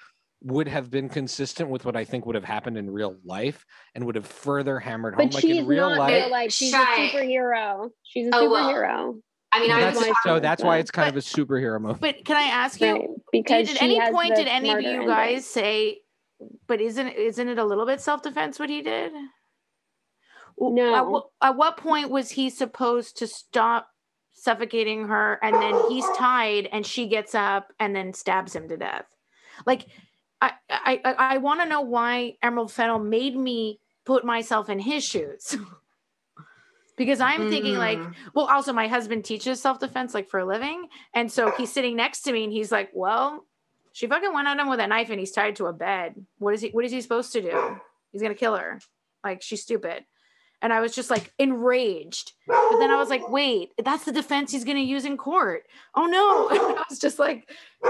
[0.43, 3.66] would have been consistent with what I think would have happened in real life,
[3.96, 5.28] and would have further hammered home.
[5.28, 6.52] But like she's in real not life, real life.
[6.52, 7.04] She's Shy.
[7.06, 7.89] a superhero.
[8.04, 9.22] She's a Oh, well, superhero.
[9.56, 11.99] I mean, Well, I that's, was so that's why it's kind of a superhero movie.
[12.01, 12.91] But can I ask you?
[12.91, 13.08] Right.
[13.32, 15.08] Because Did, at any point did any of smarter you ending.
[15.08, 15.99] guys say?
[16.68, 19.12] But isn't isn't it a little bit self defense what he did?
[20.60, 21.30] W- At, No.
[21.41, 23.88] at what point was he supposed to stop
[24.34, 28.78] suffocating her, and then he's tied, and she gets up and then stabs him to
[28.78, 29.06] death?
[29.66, 29.88] Like,
[30.41, 34.80] I I I, I want to know why Emerald Fennell made me put myself in
[34.80, 35.56] his shoes.
[36.98, 38.14] Because I'm thinking like, Mm.
[38.34, 41.96] well, also my husband teaches self defense like for a living, and so he's sitting
[41.96, 43.46] next to me, and he's like, "Well,
[43.91, 46.26] she fucking went at him with a knife, and he's tied to a bed.
[46.38, 46.70] What is he?
[46.70, 47.78] What is he supposed to do?
[48.12, 48.80] He's gonna kill her.
[49.24, 50.06] Like she's stupid."
[50.62, 54.52] And I was just like enraged, but then I was like, "Wait, that's the defense
[54.54, 55.64] he's gonna use in court.
[55.96, 57.50] Oh no!" And I was just like,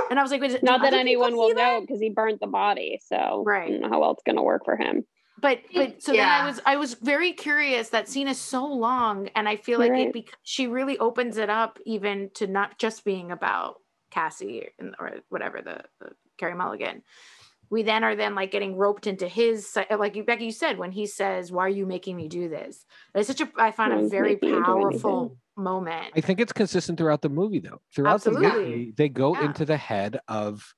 [0.09, 2.99] and I was like, Wait, Not that anyone will know because he burnt the body.
[3.05, 3.67] So Right.
[3.67, 5.05] I don't know how well it's going to work for him.
[5.41, 7.89] But eh, but so then I was I was very curious.
[7.89, 10.07] That scene is so long, and I feel like Right.
[10.07, 13.75] it bec- she really opens it up even to not just being about
[14.11, 17.03] Cassie and, or whatever the, the Carey Mulligan.
[17.69, 20.91] We then are then like getting roped into his like you Becky you said when
[20.91, 24.05] he says, "Why are you making me do this?" It's such a I find No
[24.05, 26.13] a very making you do powerful moment.
[26.15, 27.81] I think it's consistent throughout the movie, though.
[27.93, 29.45] Throughout the movie, they go Yeah.
[29.47, 30.73] into the head of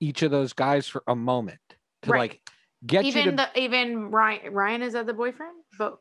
[0.00, 1.58] each of those guys for a moment
[2.02, 2.18] to Right.
[2.30, 2.40] like
[2.86, 3.48] get you even to.
[3.54, 5.54] the even Ryan Ryan is that the boyfriend?
[5.78, 5.98] But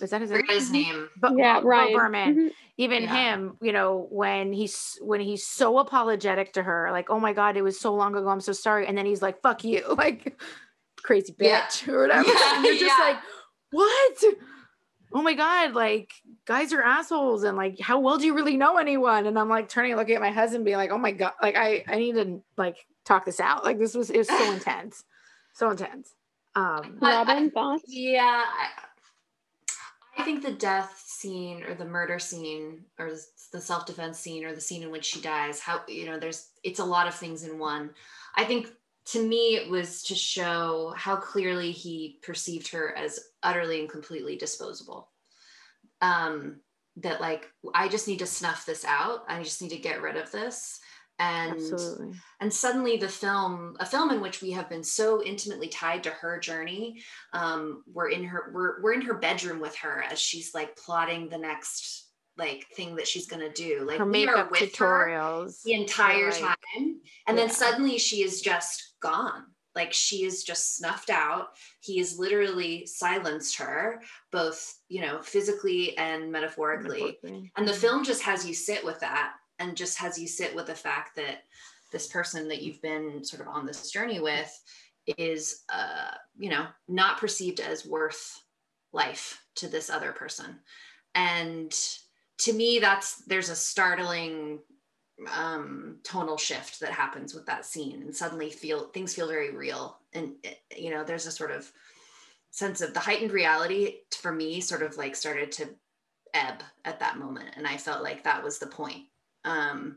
[0.00, 1.08] is that his his name.
[1.20, 1.92] But yeah, Bo- Bo Ryan.
[1.94, 2.34] Burnham.
[2.36, 2.50] Mhm.
[2.78, 3.34] even Yeah.
[3.34, 7.56] him you know when he's when he's so apologetic to her like oh my god
[7.56, 10.40] it was so long ago i'm so sorry and then he's like fuck you like
[11.02, 11.60] crazy Yeah.
[11.66, 13.04] bitch or whatever Yeah, and you're just yeah.
[13.04, 13.16] like
[13.70, 14.24] what
[15.14, 16.10] oh my god like
[16.46, 19.68] guys are assholes and like how well do you really know anyone and i'm like
[19.68, 22.42] turning looking at my husband being like oh my god like i i need to
[22.56, 25.04] like talk this out like this was it was so intense
[25.52, 26.14] so intense
[26.54, 27.84] um Robin, thoughts?
[27.86, 28.68] Yeah, I,
[30.18, 33.10] I think the death scene or the murder scene or
[33.52, 36.48] the self defense scene or the scene in which she dies, how, you know, there's,
[36.62, 37.90] it's a lot of things in one.
[38.36, 38.68] I think
[39.06, 44.36] to me, it was to show how clearly he perceived her as utterly and completely
[44.36, 45.08] disposable.
[46.00, 46.60] Um,
[46.96, 49.24] that like, I just need to snuff this out.
[49.28, 50.78] I just need to get rid of this.
[51.22, 52.16] And absolutely.
[52.40, 56.10] and suddenly the film a film in which we have been so intimately tied to
[56.10, 57.00] her journey
[57.32, 61.28] um we're in her we're, we're in her bedroom with her as she's like plotting
[61.28, 63.84] the next like thing that she's gonna do.
[63.86, 65.62] Like her we are makeup with her tutorials.
[65.62, 67.00] the entire like- time.
[67.28, 69.44] And then suddenly she is just gone.
[69.74, 71.48] Like she is just snuffed out.
[71.80, 74.02] He has literally silenced her
[74.32, 77.18] both you know physically and metaphorically.
[77.56, 80.66] And the film just has you sit with that and just has you sit with
[80.66, 81.44] the fact that
[81.92, 84.60] this person that you've been sort of on this journey with
[85.18, 88.40] is uh you know not perceived as worth
[88.92, 90.58] life to this other person.
[91.14, 91.72] And
[92.38, 94.60] to me that's there's a startling
[95.32, 99.98] um tonal shift that happens with that scene and suddenly feel things feel very real.
[100.14, 101.70] And eh, you know there's a sort of
[102.50, 105.68] sense of the heightened reality for me sort of like started to
[106.34, 107.50] ebb at that moment.
[107.56, 109.04] And i felt like that was the point
[109.44, 109.96] um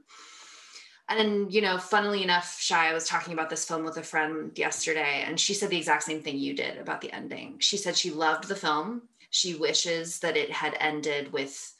[1.07, 4.51] and then you know funnily enough Shia was talking about this film with a friend
[4.57, 7.57] yesterday and she said the exact same thing you did about the ending.
[7.59, 9.03] She said she loved the film.
[9.29, 11.73] She wishes that it had ended with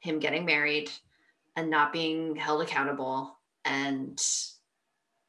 [0.00, 0.90] him getting married
[1.54, 4.22] and not being held accountable and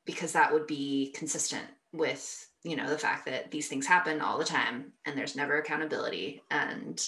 [0.05, 4.37] because that would be consistent with you know the fact that these things happen all
[4.37, 6.41] the time and there's never accountability.
[6.49, 7.01] And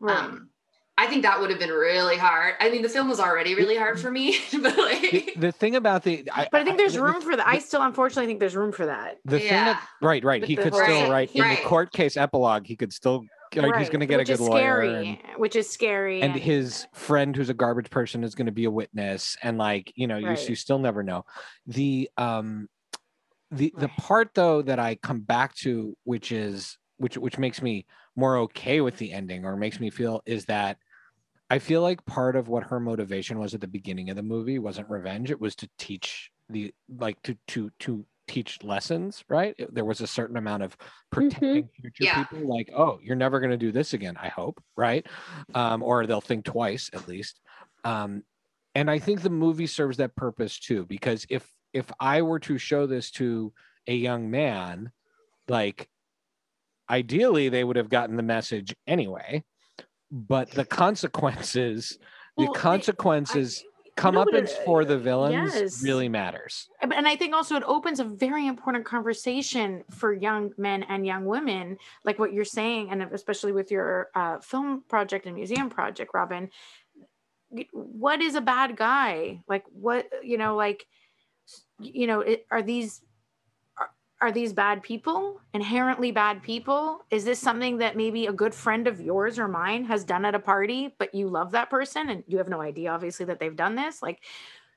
[0.00, 0.16] right.
[0.16, 0.50] um
[0.96, 3.76] i think that would have been really hard i mean the film was already really
[3.76, 7.02] hard for me but like the thing about the, I, but I think there's the-
[7.02, 7.46] room for that.
[7.46, 9.18] I still, unfortunately, think there's room for that.
[9.24, 11.68] The thing that right, right, With he the could whole- still Right, right in the
[11.68, 12.66] court case epilogue.
[12.66, 13.24] He could still
[13.56, 16.22] like, he's going to get which a good is lawyer, scary, and, which is scary.
[16.22, 19.92] and his friend who's a garbage person is going to be a witness, and like
[19.96, 20.48] you know, you, Right.
[20.48, 21.24] you still never know.
[21.66, 22.68] The um,
[23.50, 27.86] the the part though that I come back to, which is which which makes me
[28.16, 30.78] more okay with the ending, or makes me feel is that
[31.50, 34.58] I feel like part of what her motivation was at the beginning of the movie
[34.58, 35.30] wasn't revenge.
[35.30, 39.54] It was to teach the like to to to teach lessons, right?
[39.58, 40.76] It- There was a certain amount of
[41.10, 42.24] protecting future Yeah.
[42.24, 44.16] people, like, oh, you're never going to do this again.
[44.18, 45.06] I hope, right?
[45.54, 47.40] Um, or they'll think twice at least.
[47.84, 48.22] Um,
[48.74, 52.56] and I think the movie serves that purpose too, because if if I were to
[52.56, 53.52] show this to
[53.86, 54.90] a young man,
[55.48, 55.88] like
[56.88, 59.42] ideally they would have gotten the message anyway
[60.10, 61.98] but the consequences
[62.36, 63.64] Well, the consequences
[63.96, 65.82] come No, up it- for the villains yes.
[65.82, 70.82] really matters and I think also it opens a very important conversation for young men
[70.84, 75.34] and young women, like what you're saying, and especially with your uh, film project and
[75.34, 76.50] museum project, Robin.
[77.72, 79.40] What is a bad guy?
[79.48, 80.86] Like what you know, like
[81.78, 83.00] you know, it, are these
[84.20, 87.04] are, are these bad people inherently bad people?
[87.10, 90.34] Is this something that maybe a good friend of yours or mine has done at
[90.34, 93.56] a party, but you love that person and you have no idea, obviously, that they've
[93.56, 94.02] done this?
[94.02, 94.20] Like,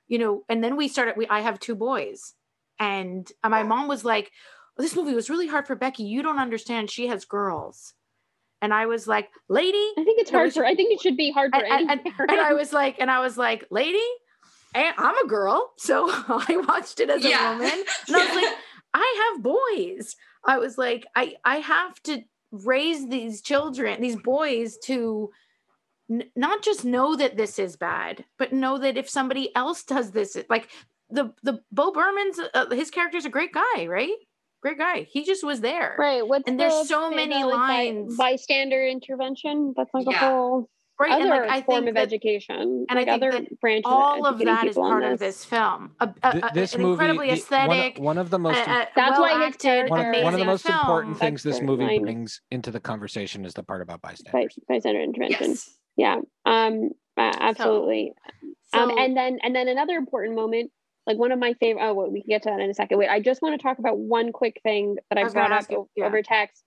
[0.08, 1.16] you know, and then we started.
[1.18, 2.34] We I have two boys,
[2.80, 4.32] and my mom was like,
[4.78, 6.04] oh, "This movie was really hard for Becky.
[6.04, 6.90] You don't understand.
[6.90, 7.94] She has girls."
[8.62, 10.66] And I was like, "Lady," I think it's hard we for.
[10.66, 13.12] I think it should be hard for and, any and, and I was like, and
[13.12, 14.00] I was like, lady,
[14.74, 17.52] and I'm a girl, so I watched it as a Yeah.
[17.52, 18.56] woman, and I was like,
[18.94, 20.16] I have boys.
[20.46, 25.32] I was like, I I have to raise these children, these boys, to
[26.10, 30.12] n- not just know that this is bad, but know that if somebody else does
[30.12, 30.70] this, like
[31.10, 34.14] the the Bo Burnham's, uh, his character's a great guy, right?
[34.62, 35.04] Great guy.
[35.04, 35.96] He just was there.
[36.00, 36.28] right.
[36.28, 38.18] What's And there's so many like, lines.
[38.18, 39.74] bystander intervention.
[39.78, 40.16] That's like Yeah.
[40.26, 40.70] a whole
[41.00, 41.12] Right.
[41.12, 42.86] other and like I form think of that education.
[42.90, 43.84] and I think other that branches.
[43.86, 45.92] all of educating that is people on part of this film.
[46.00, 47.98] A, a- a- this an movie incredibly the- aesthetic.
[47.98, 50.40] one, one of the most a- a That's why his well-acted, one, of- one of
[50.40, 50.80] the most film.
[50.80, 52.02] important things this movie right.
[52.02, 54.58] brings into the conversation is the part about by, bystanders.
[54.68, 55.50] bystander intervention.
[55.52, 55.78] Yes.
[55.98, 56.18] Yeah.
[56.46, 56.90] Um.
[57.16, 58.14] uh, absolutely.
[58.74, 58.90] um.
[58.90, 60.72] So- And then and then another important moment.
[61.06, 61.84] Like one of my favorite.
[61.88, 62.98] Oh, well, we can get to that in a second.
[62.98, 65.70] Wait, I just want to talk about one quick thing that I I, brought up
[65.70, 66.06] you, o- yeah.
[66.06, 66.64] over text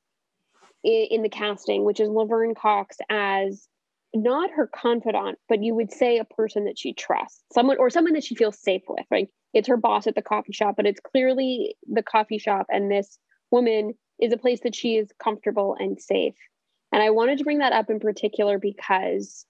[0.83, 3.68] in, in the casting, which is Laverne Cox as
[4.14, 8.14] not her confidant, but you would say a person that she trusts, someone or someone
[8.14, 9.06] that she feels safe with.
[9.11, 9.28] Right?
[9.52, 13.18] It's her boss at the coffee shop, but it's clearly the coffee shop, and this
[13.50, 16.34] woman is a place that she is comfortable and safe.
[16.92, 19.46] And I wanted to bring that up in particular because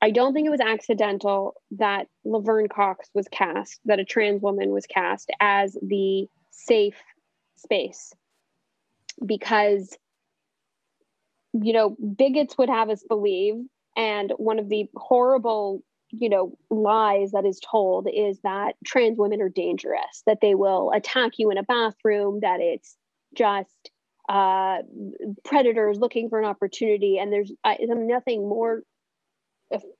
[0.00, 4.70] I don't think it was accidental that Laverne Cox was cast, that a trans woman
[4.70, 7.00] was cast as the safe
[7.56, 8.12] space.
[9.24, 9.96] Because,
[11.62, 13.54] you know, bigots would have us believe,
[13.96, 19.40] and one of the horrible, you know, lies that is told is that trans women
[19.40, 22.96] are dangerous, that they will attack you in a bathroom, that it's
[23.36, 23.90] just
[24.28, 24.78] uh,
[25.44, 27.18] predators looking for an opportunity.
[27.18, 28.82] And there's I, nothing more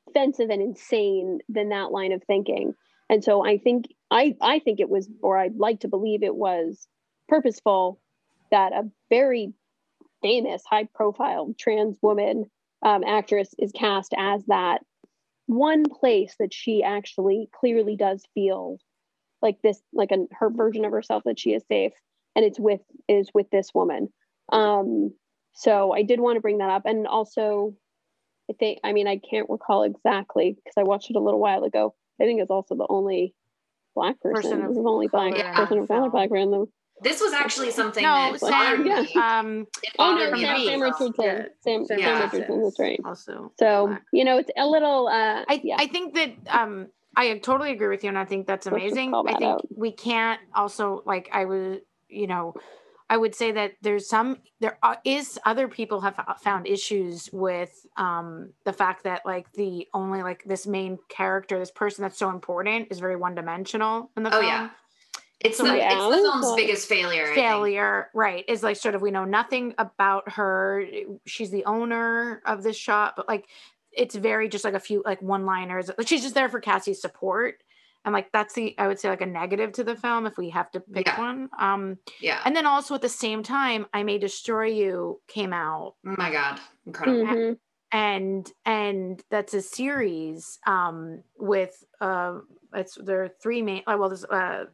[0.08, 2.74] offensive and insane than that line of thinking.
[3.08, 6.34] And so I think I I think it was, or I'd like to believe it
[6.34, 6.88] was
[7.28, 8.00] purposeful
[8.50, 9.52] that a very
[10.24, 12.46] famous, high profile trans woman
[12.82, 14.78] um, actress is cast as that
[15.46, 18.78] one place that she actually clearly does feel
[19.42, 21.92] like this, like a, her version of herself that she is safe,
[22.34, 24.08] and it's with is with this woman.
[24.50, 25.12] Um,
[25.52, 27.74] so I did want to bring that up, and also
[28.50, 31.64] I think I mean I can't recall exactly because I watched it a little while
[31.64, 31.94] ago.
[32.18, 33.34] I think it's also the only
[33.94, 34.50] black person.
[34.50, 36.66] Person of the only black color person of color, black random.
[37.04, 38.50] This was actually something no, that Sam.
[38.50, 39.02] bothered yeah.
[39.02, 39.14] me.
[39.14, 39.66] Um,
[39.98, 40.80] Oh no, Sam, Sam.
[40.80, 41.12] Richardson.
[41.20, 41.42] Yeah.
[41.60, 42.24] Sam, Sam Yeah.
[42.24, 42.62] Richardson.
[42.64, 43.00] That's right.
[43.04, 44.02] also, So black.
[44.12, 45.06] you know, it's a little.
[45.08, 45.76] Uh, I yeah.
[45.78, 49.12] I think that um I totally agree with you, and I think that's amazing.
[49.12, 49.66] call I think out.
[49.76, 51.78] we can't also like I was
[52.08, 52.54] you know
[53.08, 57.86] I would say that there's some there are, is other people have found issues with
[57.96, 62.30] um the fact that like the only like this main character this person that's so
[62.30, 64.46] important is very one dimensional in the Oh, film.
[64.46, 64.70] yeah.
[65.40, 67.22] It's So, the, yeah, it's the film's so- biggest failure.
[67.24, 67.36] I think.
[67.46, 70.84] failure right is like sort of we know nothing about her
[71.26, 73.46] she's the owner of this shop but like
[73.92, 77.00] it's very just like a few like one liners like she's just there for cassie's
[77.00, 77.62] support
[78.04, 80.50] and like that's the i would say like a negative to the film if we
[80.50, 81.18] have to pick Yeah.
[81.18, 82.40] one um Yeah.
[82.44, 86.30] and then also at the same time i may destroy you came out Oh my
[86.32, 86.60] God.
[86.86, 87.26] Incredible.
[87.26, 87.58] Mhm.
[87.92, 92.38] and and that's a series um with uh
[92.72, 94.64] it's there are three main uh, well there's uh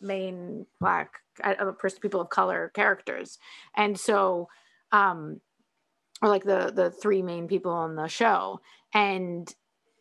[0.00, 3.38] main black uh, uh, people of color characters.
[3.76, 4.48] And so
[4.92, 5.40] um
[6.22, 8.60] or like the the three main people on the show.
[8.92, 9.52] And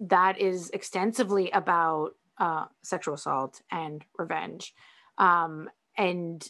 [0.02, 4.74] that is extensively about uh sexual assault and revenge.
[5.18, 6.48] Um and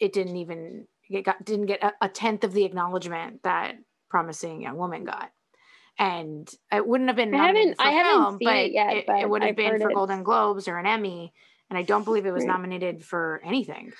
[0.00, 3.74] it didn't even it got didn't get a, a tenth of the acknowledgement that
[4.08, 5.30] promising young woman got.
[5.98, 8.86] And it wouldn't have been I haven't- for I haven't film, seen but it yet,
[8.88, 11.32] but it, but would have I've been for it's- Golden Globes or an Emmy,
[11.70, 13.92] and I don't believe it was nominated for anything.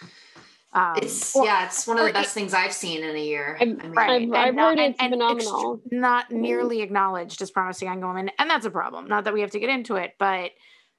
[0.72, 3.16] Um, It's or- yeah, it's one of or the it- best things I've seen in
[3.16, 3.56] a year.
[3.60, 4.10] I've- I mean, right.
[4.10, 5.78] I've- I've not- heard and- it's and phenomenal.
[5.78, 9.06] ext- not nearly acknowledged as promising young woman, and that's a problem.
[9.08, 10.52] Not that we have to get into it, but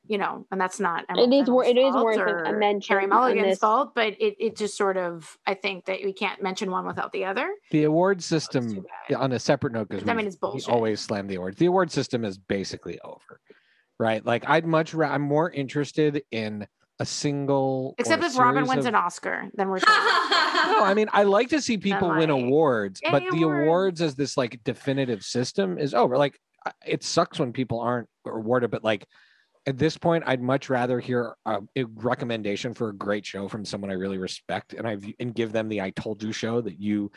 [0.08, 2.82] you know, and that's not it is it is worth a mention.
[2.82, 6.72] Carey Mulligan's fault, but it, it just sort of I think that we can't mention
[6.72, 7.54] one without the other.
[7.70, 8.84] The award system
[9.16, 10.68] on a separate note because I mean it's bullshit.
[10.70, 11.58] always slam the awards.
[11.60, 13.40] The award system is basically over,
[14.02, 14.26] right?
[14.26, 16.68] Like I'd much ra- I'm more interested in
[17.00, 18.88] a single except if Robin wins of...
[18.88, 19.78] an Oscar, then we're.
[19.88, 23.64] no, I mean I like to see people like, win awards, but the awards.
[23.64, 26.18] awards as this like definitive system is over.
[26.18, 26.40] Like
[26.86, 29.06] it sucks when people aren't awarded, but like
[29.68, 33.64] at this point, I'd much rather hear a, a, recommendation for a great show from
[33.64, 36.80] someone I really respect, and I and give them the "I told you" show that
[36.80, 37.12] you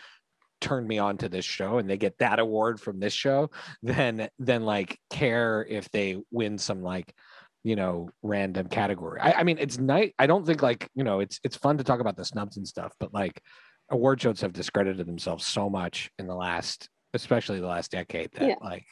[0.64, 3.50] turned me on to this show, and they get that award from this show,
[3.82, 7.14] than than like care if they win some like
[7.62, 9.20] you know random category.
[9.20, 10.12] I, I mean, it's nice.
[10.18, 12.66] I don't think like you know it's it's fun to talk about the snubs and
[12.66, 13.40] stuff, but like
[13.90, 18.48] award shows have discredited themselves so much in the last, especially the last decade, that
[18.48, 18.54] yeah.
[18.60, 18.86] like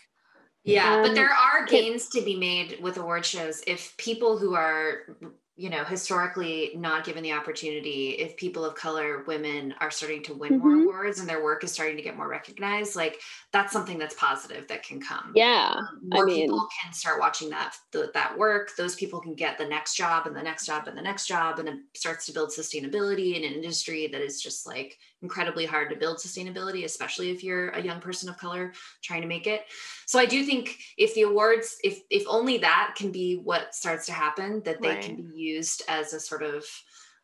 [0.65, 4.55] yeah, um, but there are gains to be made with award shows if people who
[4.55, 5.17] are
[5.57, 10.35] you know historically not given the opportunity if people of color women are starting to
[10.35, 10.69] win mm-hmm.
[10.69, 13.21] more awards and their work is starting to get more recognized like
[13.53, 17.21] that's something that's positive that can come yeah um, more I mean, people can start
[17.21, 20.67] watching that the, that work those people can get the next job and the next
[20.67, 24.23] job and the next job and it starts to build sustainability in an industry that
[24.23, 28.37] is just like incredibly hard to build sustainability, especially if you're a young person of
[28.37, 28.73] color
[29.03, 29.63] trying to make it.
[30.07, 34.07] So I do think if the awards, if if only that can be what starts
[34.07, 35.03] to happen, that they right.
[35.03, 36.65] can be used as a sort of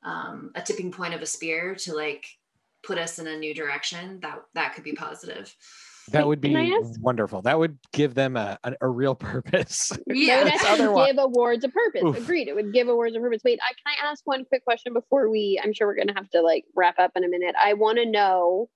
[0.02, 2.26] um, a tipping point of a spear to like
[2.82, 5.54] put us in a new direction, that that could be positive.
[6.12, 7.42] That would be wonderful.
[7.42, 9.92] That would give them a, a, a real purpose.
[10.06, 11.08] Yeah, otherwise...
[11.08, 12.02] give awards a purpose.
[12.02, 12.16] Oof.
[12.16, 12.48] Agreed.
[12.48, 13.42] It would give awards a purpose.
[13.44, 15.60] Wait, I, can I ask one quick question before we?
[15.62, 17.54] I'm sure we're going to have to like wrap up in a minute.
[17.62, 18.68] I want to know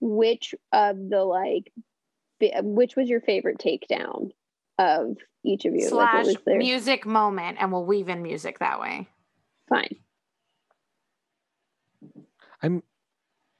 [0.00, 1.72] which of the like,
[2.40, 4.30] which was your favorite takedown
[4.78, 5.88] of each of you?
[5.88, 9.08] Slash like, music moment, and we'll weave in music that way.
[9.68, 9.96] Fine.
[12.62, 12.82] I'm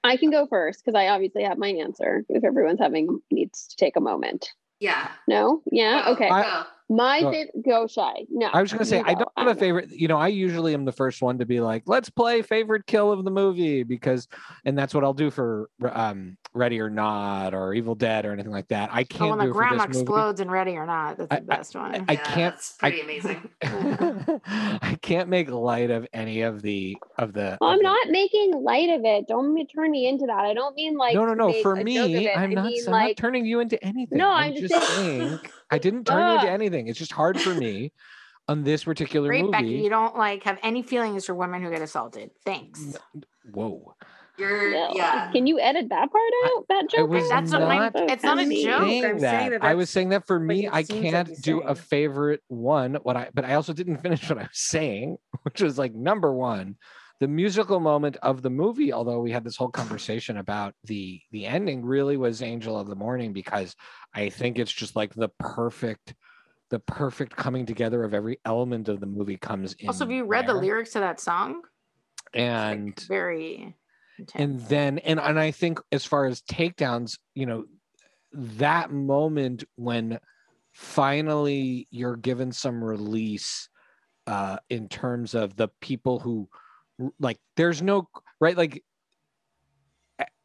[0.05, 2.25] I can go first because I obviously have my answer.
[2.29, 4.51] If everyone's having needs to take a moment.
[4.79, 5.11] Yeah.
[5.27, 5.63] No.
[5.73, 6.05] Yeah.
[6.09, 6.29] Okay.
[6.29, 7.31] I, my no.
[7.31, 8.25] favorite go shy.
[8.31, 8.49] No.
[8.53, 9.91] I was gonna say I don't have a favorite.
[9.91, 13.11] You know, I usually am the first one to be like, let's play favorite kill
[13.11, 14.29] of the movie because,
[14.65, 18.53] and that's what I'll do for um, Ready or Not or Evil Dead or anything
[18.53, 18.91] like that.
[18.93, 19.23] I can't.
[19.23, 22.05] Oh, when the grandma explodes in Ready or Not, that's the I, best one.
[22.09, 22.55] I, I can't.
[22.79, 23.51] pretty I, amazing.
[24.47, 27.59] I can't make light of any of the of the.
[27.61, 29.27] Well, of I'm the, not making light of it.
[29.27, 30.45] Don't turn me into that.
[30.45, 31.15] I don't mean like.
[31.15, 31.53] No, no, no.
[31.63, 32.67] For me, I'm not.
[32.67, 34.19] I'm like, not turning you into anything.
[34.19, 35.41] No, I'm, I'm just saying.
[35.71, 36.89] I didn't turn you into anything.
[36.89, 37.93] It's just hard for me
[38.49, 39.53] on this particular Great, movie.
[39.53, 42.31] Becky, you don't like have any feelings for women who get assaulted.
[42.45, 42.97] Thanks.
[43.53, 43.95] Whoa.
[44.37, 44.91] You're no.
[44.95, 45.31] yeah.
[45.31, 46.67] Can you edit that part out?
[46.69, 47.11] that joke?
[47.13, 48.83] That's not, not it's not a joke.
[48.83, 49.31] I'm that.
[49.31, 52.95] saying that I was saying that for me, I can't do a favorite one.
[52.95, 56.33] What I but I also didn't finish what I was saying, which was like number
[56.33, 56.77] one
[57.25, 61.47] the musical moment of the movie although we had this whole conversation about the the
[61.47, 63.75] ending really was angel of the morning because
[64.13, 66.15] i think it's just like the perfect
[66.69, 70.27] the perfect coming together of every element of the movie comes in also have you
[70.27, 70.55] read there.
[70.55, 71.63] the lyrics to that song
[72.35, 73.75] and like very
[74.19, 74.43] intense.
[74.43, 77.65] and then and and i think as far as takedowns you know
[78.35, 80.19] that moment when
[80.73, 83.71] finally you're given some release
[84.27, 86.47] uh in terms of the people who
[87.19, 88.09] like there's no
[88.41, 88.83] right like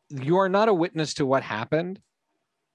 [0.09, 1.99] you are not a witness to what happened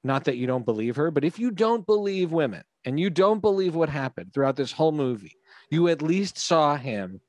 [0.03, 3.41] not that you don't believe her but if you don't believe women and you don't
[3.41, 5.37] believe what happened throughout this whole movie
[5.71, 7.21] you at least saw him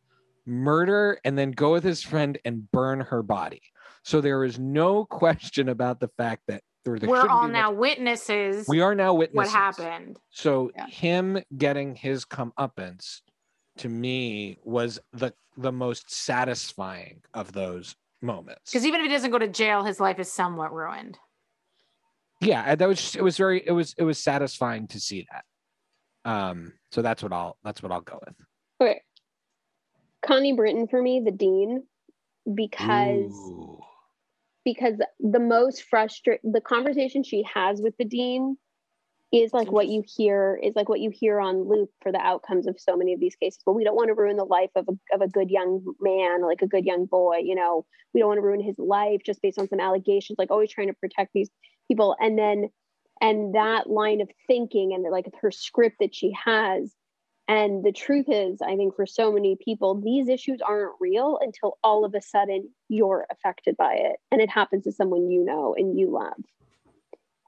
[0.46, 3.62] murder and then go with his friend and burn her body
[4.04, 7.80] so there is no question about the fact that there, there we're all now much.
[7.80, 10.86] witnesses we are now witnesses what happened so yeah.
[10.86, 13.22] him getting his comeuppance
[13.78, 18.72] to me was the the most satisfying of those moments.
[18.72, 21.18] Because even if he doesn't go to jail, his life is somewhat ruined.
[22.42, 25.46] Yeah, that was just, it was very it was it was satisfying to see that.
[26.30, 28.36] Um, so that's what I'll that's what I'll go with.
[28.82, 29.02] Okay.
[30.26, 31.84] Connie Britton for me, the dean,
[32.54, 33.80] because Ooh.
[34.64, 38.58] because the most frustrating the conversation she has with the dean
[39.32, 42.68] is like what you hear is like what you hear on loop for the outcomes
[42.68, 43.60] of so many of these cases.
[43.66, 46.42] But we don't want to ruin the life of a, of a good young man
[46.42, 47.86] like a good young boy you know?
[48.14, 50.88] We don't want to ruin his life just based on some allegations like always trying
[50.88, 51.50] to protect these
[51.88, 52.16] people.
[52.20, 52.70] And then
[53.22, 56.94] and that line of thinking and like her script that she has.
[57.48, 61.78] And the truth is i think for so many people these issues aren't real until
[61.84, 64.18] all of a sudden you're affected by it.
[64.32, 66.34] And it happens to someone you know and you love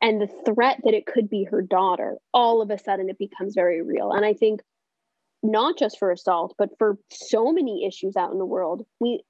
[0.02, 3.56] and the threat that it could be her daughter all of a sudden it becomes
[3.56, 4.62] very real and i think
[5.44, 8.86] not just for assault, but for so many issues out in the world.
[9.00, 9.24] We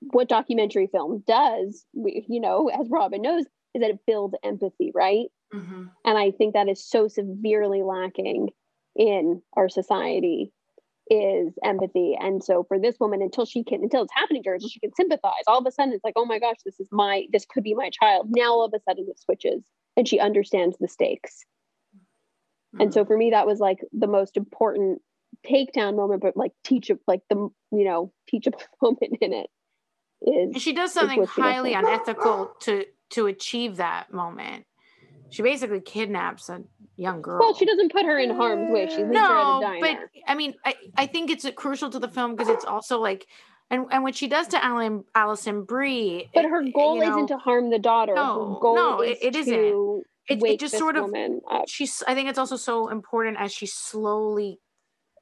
[0.00, 3.44] what documentary film does, we, you know, as Robin knows,
[3.74, 5.26] is that it builds empathy, right?
[5.54, 5.84] Mm-hmm.
[6.04, 8.48] And I think that is so severely lacking
[8.96, 10.52] in our society
[11.12, 12.16] is empathy.
[12.18, 14.80] And so for this woman, until she can, until it's happening to her, until she
[14.80, 17.44] can sympathize, all of a sudden it's like, oh my gosh, this is my, this
[17.44, 18.28] could be my child.
[18.30, 19.62] Now all of a sudden it switches
[19.96, 21.44] and she understands the stakes.
[22.74, 22.82] Mm-hmm.
[22.82, 25.02] And so for me, that was like the most important
[25.46, 27.36] takedown moment, but like teach, like the,
[27.72, 29.50] you know, teachable moment in it
[30.22, 30.54] is.
[30.54, 34.64] And she does something highly unethical to, to achieve that moment.
[35.32, 36.62] She basically kidnaps a
[36.96, 37.40] young girl.
[37.40, 38.86] Well, she doesn't put her in harm's way.
[38.86, 40.00] She leaves no, her at a diner.
[40.12, 43.26] But I mean, I, I think it's crucial to the film because it's also like
[43.70, 46.28] and and what she does to Alan Alison Brie.
[46.34, 48.14] But her eh, goal you know, isn't to harm the daughter.
[48.14, 50.04] No, her goal no, is it, it isn't.
[50.28, 51.10] It, it just sort of
[51.66, 52.02] she's.
[52.06, 54.60] I think it's also so important as she's slowly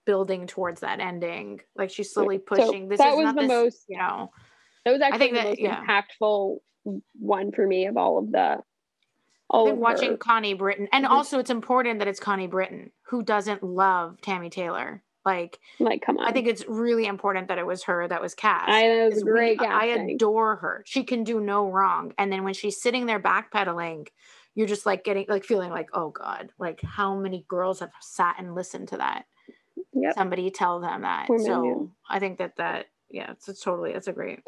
[0.04, 1.60] building towards that ending.
[1.76, 2.84] Like she's slowly pushing.
[2.84, 3.84] So this that was the this, most.
[3.88, 4.30] You know,
[4.84, 5.84] that was actually the that, most yeah.
[5.84, 6.58] impactful
[7.20, 8.58] one for me of all of the
[9.50, 10.16] all I think watching her.
[10.16, 11.12] Connie Britton, and mm-hmm.
[11.12, 15.02] also it's important that it's Connie Britton who doesn't love Tami Taylor.
[15.26, 16.26] Like, like, come on.
[16.26, 18.70] I think it's really important that it was her that was cast.
[18.70, 19.60] I it was great.
[19.60, 20.82] We, I adore her.
[20.86, 22.14] She can do no wrong.
[22.16, 24.08] And then when she's sitting there backpedaling,
[24.54, 28.36] you're just like getting like feeling like, oh God, like how many girls have sat
[28.38, 29.26] and listened to that?
[29.92, 30.14] Yep.
[30.14, 31.28] Somebody tell them that.
[31.28, 32.16] Women, so yeah.
[32.16, 34.40] I think that that yeah, it's, it's totally it's a great.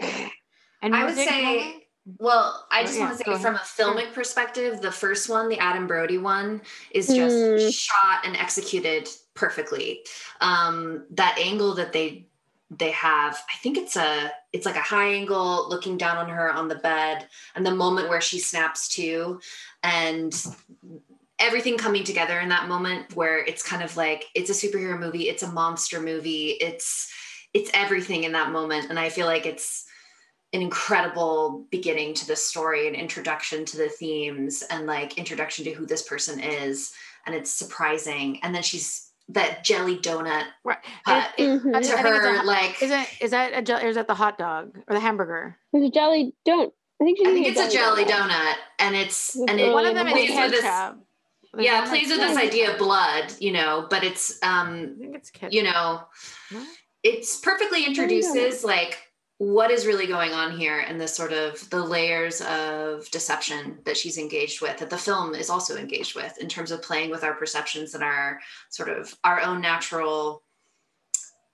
[0.80, 1.81] And I would say.
[2.18, 5.48] Well, I just oh, yeah, want to say from a filmic perspective, the first one,
[5.48, 7.72] the Adam Brody one, is just mm.
[7.72, 10.00] shot and executed perfectly.
[10.40, 12.26] Um, that angle that they
[12.78, 16.50] they have, I think it's a it's like a high angle looking down on her
[16.50, 19.40] on the bed, and the moment where she snaps to,
[19.84, 20.34] and
[21.38, 25.28] everything coming together in that moment where it's kind of like it's a superhero movie,
[25.28, 27.12] it's a monster movie, it's
[27.54, 29.86] it's everything in that moment, and I feel like it's
[30.52, 35.72] an incredible beginning to the story and introduction to the themes and like introduction to
[35.72, 36.92] who this person is
[37.26, 41.80] and it's surprising and then she's that jelly donut right uh, it, it, mm-hmm.
[41.80, 44.76] to her a, like is it is that a or is that the hot dog
[44.88, 48.28] or the hamburger it's a jelly don't i think, I think it's a jelly, donut.
[48.28, 48.54] donut.
[48.78, 50.98] and it's and it one of them is ketchup
[51.58, 55.32] yeah, plays with this idea of blood, you know, but it's um I think it's
[55.50, 56.02] you know,
[56.50, 56.66] what?
[57.02, 58.98] it's perfectly introduces like
[59.38, 63.96] what is really going on here and the sort of the layers of deception that
[63.96, 67.24] she's engaged with that the film is also engaged with in terms of playing with
[67.24, 68.38] our perceptions and our
[68.70, 70.42] sort of our own natural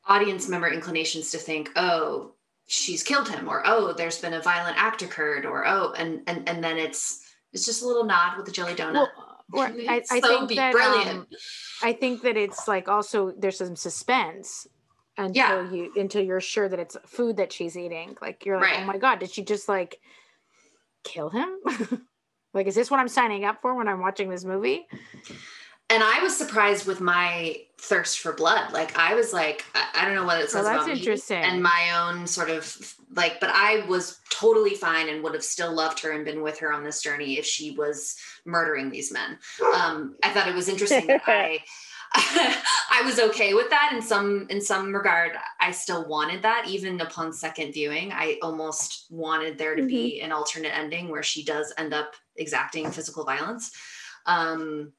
[0.06, 2.32] audience member inclinations to think oh
[2.66, 6.46] she's killed him or oh there's been a violent act occurred or oh and and,
[6.48, 9.08] and then it's it's just a little nod with the jelly donut.
[9.50, 11.26] Well, I, I so think that um,
[11.82, 14.66] I think that it's like also there's some suspense
[15.18, 15.70] until yeah.
[15.70, 18.16] you until you're sure that it's food that she's eating.
[18.22, 18.82] Like you're like, oh right.
[18.82, 20.00] oh my god, did she just like
[21.04, 21.58] kill him?
[22.54, 24.86] like, is this what I'm signing up for when I'm watching this movie?
[25.90, 28.72] And I was surprised with my thirst for blood.
[28.72, 31.40] Like I was like, I, I don't know what it says well, about interesting.
[31.40, 35.42] me and my own sort of like, but I was totally fine and would have
[35.42, 39.10] still loved her and been with her on this journey if she was murdering these
[39.10, 39.38] men.
[39.74, 41.60] Um, I thought it was interesting that I
[42.14, 45.32] I was okay with that in some in some regard.
[45.60, 48.12] I still wanted that even upon second viewing.
[48.12, 49.88] I almost wanted there to mm-hmm.
[49.88, 53.72] be an alternate ending where she does end up exacting physical violence.
[54.26, 54.92] Um,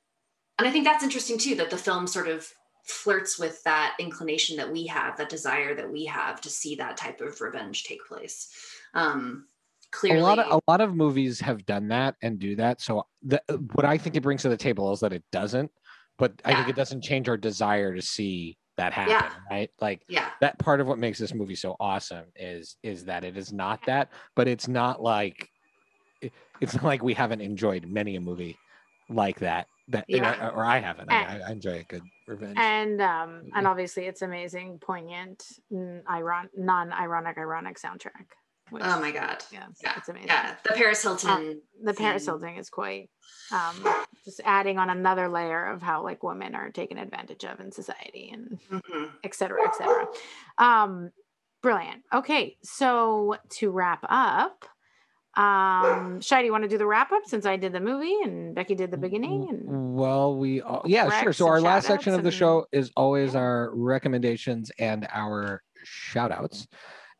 [0.57, 2.51] and I think that's interesting too that the film sort of
[2.83, 6.97] flirts with that inclination that we have, that desire that we have to see that
[6.97, 8.49] type of revenge take place.
[8.93, 9.45] Um,
[9.91, 12.81] clearly, a lot of a lot of movies have done that and do that.
[12.81, 13.41] So the,
[13.73, 15.71] what I think it brings to the table is that it doesn't
[16.19, 16.51] but yeah.
[16.51, 19.31] I think it doesn't change our desire to see that happen, yeah.
[19.49, 19.71] right?
[19.81, 20.29] Like yeah.
[20.41, 23.79] that part of what makes this movie so awesome is is that it is not
[23.87, 25.49] that, but it's not like
[26.61, 28.57] it's not like we haven't enjoyed many a movie
[29.09, 30.49] like that that yeah.
[30.49, 31.11] or I haven't.
[31.11, 32.57] I, I, enjoy a good revenge.
[32.57, 35.43] And um and obviously it's amazing, poignant,
[36.07, 38.27] iron non-ironic ironic soundtrack.
[38.69, 39.43] Which, oh my god.
[39.51, 40.27] Yeah, yeah, it's amazing.
[40.27, 41.29] Yeah, the Paris Hilton.
[41.29, 43.09] Um, the Paris Hilton is quite
[43.51, 43.87] um,
[44.25, 48.31] just adding on another layer of how like women are taken advantage of in society
[48.33, 49.05] and mm-hmm.
[49.23, 50.05] et cetera, et cetera.
[50.57, 51.11] Um,
[51.63, 52.03] brilliant.
[52.13, 54.65] Okay, so to wrap up,
[55.35, 58.17] um, Shai, do you want to do the wrap up since I did the movie
[58.23, 59.47] and Becky did the beginning?
[59.49, 61.33] And well, we all, yeah, sure.
[61.33, 66.67] So our last section of the show is always our recommendations and our shout outs.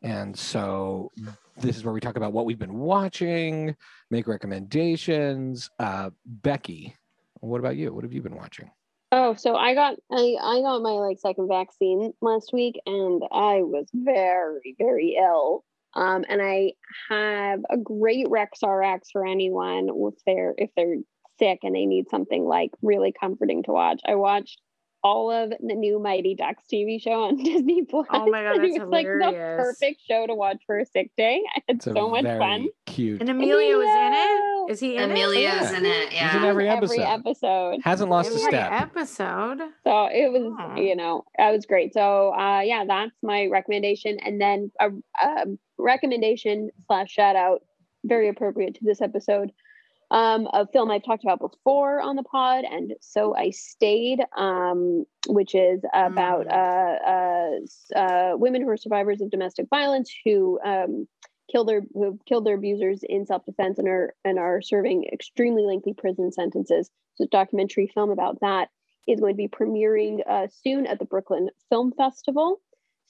[0.02, 1.10] And so
[1.56, 3.76] this is where we talk about what we've been watching,
[4.10, 5.70] make recommendations.
[5.78, 6.96] Uh, Becky,
[7.40, 7.92] what about you?
[7.92, 8.70] What have you been watching?
[9.12, 13.62] Oh, so I got I I got my like second vaccine last week, and I
[13.62, 15.64] was very very ill.
[15.94, 16.74] Um, and I
[17.08, 20.98] have a great Rex RX for anyone if they're if they're
[21.40, 24.00] sick and they need something like really comforting to watch.
[24.06, 24.60] I watched
[25.02, 28.06] all of the new Mighty Ducks TV show on Disney Plus.
[28.10, 30.86] Oh my God, and that's it was like the perfect show to watch for a
[30.86, 31.42] sick day.
[31.56, 32.68] I had It's so much very fun.
[32.86, 33.20] cute.
[33.20, 34.72] And Emilio is in it.
[34.72, 35.78] Is he in Emilio's Yeah.
[35.78, 36.12] in it.
[36.12, 36.24] Yeah.
[36.30, 36.36] He's Yeah.
[36.38, 37.02] in every Every episode.
[37.02, 37.80] episode.
[37.82, 38.10] Hasn't it?
[38.10, 38.70] lost a step.
[38.72, 39.58] episode.
[39.84, 40.76] So it was, Aw.
[40.76, 41.92] you know, that was great.
[41.94, 44.18] So uh, yeah, that's my recommendation.
[44.24, 44.90] And then a,
[45.26, 47.62] um recommendation slash shout out,
[48.04, 49.50] very appropriate to this episode,
[50.10, 55.04] um, a film I've talked about before on the pod, and so I stayed, um,
[55.28, 56.52] which is about Mm.
[57.94, 61.06] uh, uh, uh, women who are survivors of domestic violence who um,
[61.50, 65.64] kill their who killed their abusers in self defense and are and are serving extremely
[65.64, 66.90] lengthy prison sentences.
[67.14, 68.68] So, a documentary film about that
[69.06, 72.60] is going to be premiering uh, soon at the Brooklyn Film Festival.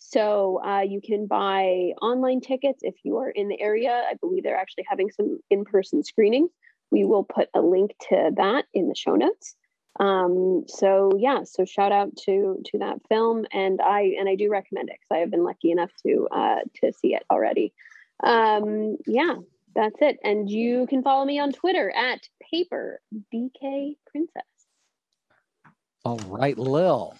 [0.02, 3.90] So uh, you can buy online tickets if you are in the area.
[4.08, 6.50] I believe they're actually having some in-person screenings.
[6.90, 9.54] We will put a link to that in the show notes.
[9.98, 14.48] Um, so yeah, so shout out to to that film, and I and I do
[14.50, 17.72] recommend it because I have been lucky enough to uh, to see it already.
[18.22, 19.34] Um, yeah,
[19.74, 20.18] that's it.
[20.22, 23.00] And you can follow me on Twitter at paper
[23.34, 24.42] bk princess.
[26.04, 27.14] All right, Lil.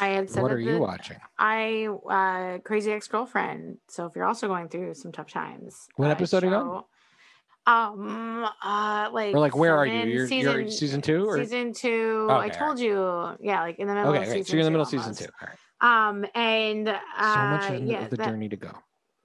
[0.00, 1.18] I had said What that are you the- watching?
[1.38, 3.78] I uh crazy ex girlfriend.
[3.88, 6.84] So if you're also going through some tough times, What uh, episode are you on?
[7.70, 10.00] Show- Um, uh, like Or like, where are you?
[10.00, 12.26] You're, season, you're season two, or season two.
[12.30, 12.94] I Okay, told you,
[13.40, 14.32] yeah, like in the middle okay, of okay.
[14.32, 15.26] season So you're in the middle of season two.
[15.40, 15.58] All right.
[15.82, 18.72] Um, and uh, So much in yeah, of the that, journey to go.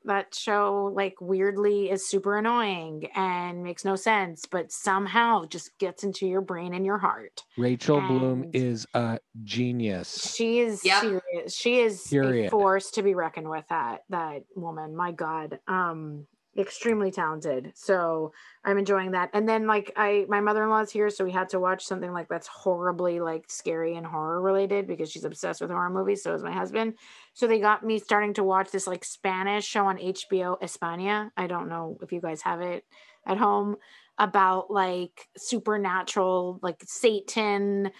[0.05, 6.03] that show like weirdly is super annoying and makes no sense, but somehow just gets
[6.03, 7.43] into your brain and your heart.
[7.57, 10.33] Rachel Bloom is a genius.
[10.35, 11.01] She is Yep.
[11.01, 11.55] serious.
[11.55, 13.65] She is a force to be reckoned with.
[13.69, 16.27] That that woman, my God, um,
[16.57, 17.71] extremely talented.
[17.75, 18.31] So
[18.63, 19.29] I'm enjoying that.
[19.33, 22.47] And then like I, my mother-in-law's here, so we had to watch something like that's
[22.47, 26.23] horribly like scary and horror related because she's obsessed with horror movies.
[26.23, 26.93] So is my husband.
[27.33, 31.29] So they got me starting to watch this like Spanish show on HBO España.
[31.35, 32.85] I don't know if you guys have it
[33.27, 33.75] at home
[34.17, 37.91] about like supernatural, like Satan,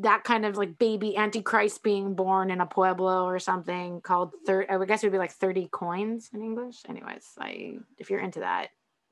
[0.00, 4.66] that kind of like baby antichrist being born in a pueblo or something called third
[4.68, 8.40] i guess it would be like 30 coins in english anyways i if you're into
[8.40, 8.68] that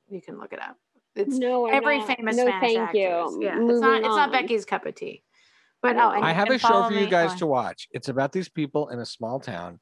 [0.09, 0.77] you can look it up
[1.15, 2.07] it's no, I'm every not.
[2.07, 2.99] famous no, Spanish thank actors.
[2.99, 3.39] you.
[3.43, 4.31] yeah it's not it's not on.
[4.31, 5.23] becky's cup of tea
[5.83, 7.89] but oh and I have a show for you guys oh, to watch.
[7.91, 9.81] It's about these people in a small town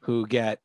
[0.00, 0.58] who get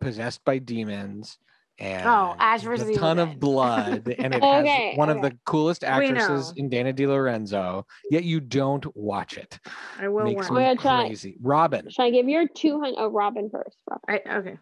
[0.00, 1.38] possessed by demons
[1.78, 3.40] and Oh, Ash versus a Evil ton of Dead.
[3.40, 7.84] blood and it Okay, has one of the coolest actresses in Dana DeLorenzo.
[8.10, 9.58] Yet you don't watch it.
[9.98, 11.34] i will Makes warn me I'm gonna try.
[11.42, 11.90] Robin.
[11.90, 12.94] Should I give your 200?
[12.98, 13.76] Oh, Robin first.
[13.90, 14.20] Robin.
[14.26, 14.58] I, okay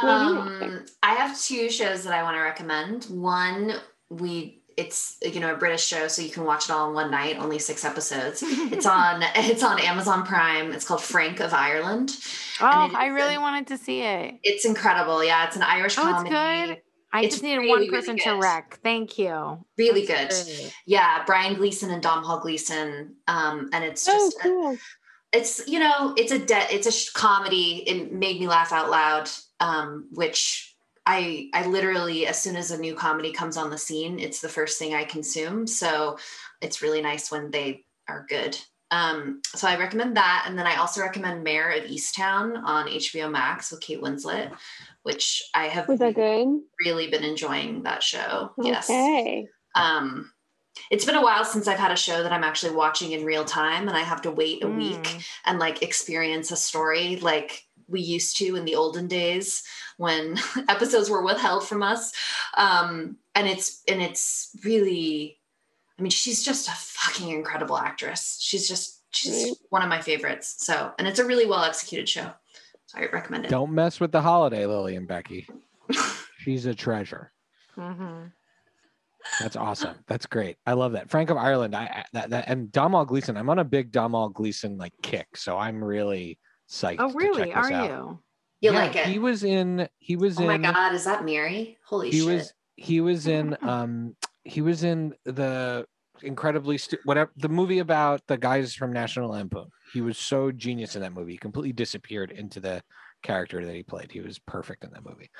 [0.00, 0.62] What are you watching?
[0.70, 3.04] Um, I have two shows that I want to recommend.
[3.04, 3.74] One,
[4.08, 7.10] we it's you know a British show, so you can watch it all in one
[7.10, 7.36] night.
[7.38, 8.42] Only six episodes.
[8.46, 10.72] It's on it's on Amazon Prime.
[10.72, 12.16] It's called Frank of Ireland.
[12.60, 15.22] oh i really a- wanted to see it It's incredible.
[15.24, 16.82] Yeah, it's an Irish Oh, it's good?
[17.12, 18.42] i It's just needed really, one really person to good.
[18.42, 20.56] wreck thank you Really That's good.
[20.56, 20.74] great.
[20.86, 23.16] Yeah, Brian Gleeson and Domhnall Gleeson.
[23.26, 24.76] Um, and it's Oh, just cool.
[25.32, 28.90] it's you know it's a de- it's a sh- comedy it made me laugh out
[28.90, 29.28] loud
[29.60, 30.69] um which
[31.14, 34.48] i i literally as soon as a new comedy comes on the scene it's the
[34.58, 36.16] first thing i consume so
[36.60, 37.68] it's really nice when they
[38.08, 38.56] are good
[38.90, 43.30] um so i recommend that and then i also recommend mare of easttown on hbo
[43.30, 44.48] max with kate winslet
[45.02, 46.46] which i have Was that good?
[46.84, 49.46] really been enjoying that show yes Okay.
[49.74, 50.30] um
[50.90, 53.44] it's been a while since I've had a show that I'm actually watching in real
[53.44, 55.24] time and I have to wait a week Mm.
[55.46, 57.50] and like experience a story like
[57.88, 59.62] we used to in the olden days
[60.00, 62.12] when episodes were withheld from us.
[62.56, 65.38] Um, and it's and it's really
[65.98, 68.38] I mean, she's just a fucking incredible actress.
[68.40, 69.52] She's just she's Right.
[69.68, 70.56] one of my favorites.
[70.60, 72.30] So and it's a really well executed show.
[72.86, 73.50] So I recommend it.
[73.50, 75.46] Don't mess with the holiday, Lily and Becky.
[76.38, 77.30] She's a treasure.
[77.76, 78.32] Mhm.
[79.38, 79.96] That's awesome.
[80.06, 80.56] That's great.
[80.66, 81.10] I love that.
[81.10, 81.76] Frank of Ireland.
[81.76, 83.36] I, I that, that and Domhnall Gleeson.
[83.36, 86.38] I'm on a big Domhnall Gleeson like kick, so I'm really
[86.70, 86.96] psyched.
[87.00, 87.90] oh to really check this are out.
[87.90, 88.18] you
[88.60, 89.06] You Yeah, like it?
[89.06, 89.88] He was in.
[89.98, 91.78] He was in oh my god, is that Mary?
[91.84, 92.26] Holy he shit.
[92.26, 92.52] was.
[92.76, 93.56] He was in.
[93.62, 94.16] Um.
[94.44, 95.86] He was in the
[96.22, 99.66] incredibly stu- whatever the movie about the guys from National Lampoon.
[99.92, 101.32] He was so genius in that movie.
[101.32, 102.82] He completely disappeared into the
[103.22, 104.10] character that he played.
[104.12, 105.30] He was perfect in that movie.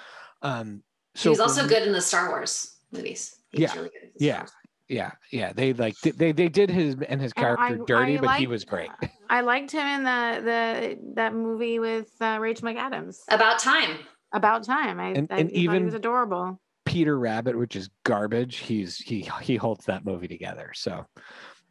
[0.42, 0.82] Um.
[1.14, 3.36] he So was also good in the Star Wars movies.
[3.52, 4.38] He Yeah, really good in the Star yeah.
[4.38, 4.52] Wars.
[4.88, 5.52] yeah, yeah.
[5.52, 8.46] They like they they did his and his And character I- dirty, I but he
[8.46, 8.90] was great.
[9.30, 13.18] I liked him in the the that movie with uh, Rachel McAdams.
[13.28, 13.96] About time.
[14.32, 15.00] About time.
[15.00, 16.60] I, And- I and thought he even- was adorable.
[16.86, 18.56] Peter Rabbit, which is garbage.
[18.56, 20.72] He's he he holds that movie together.
[20.74, 21.06] So,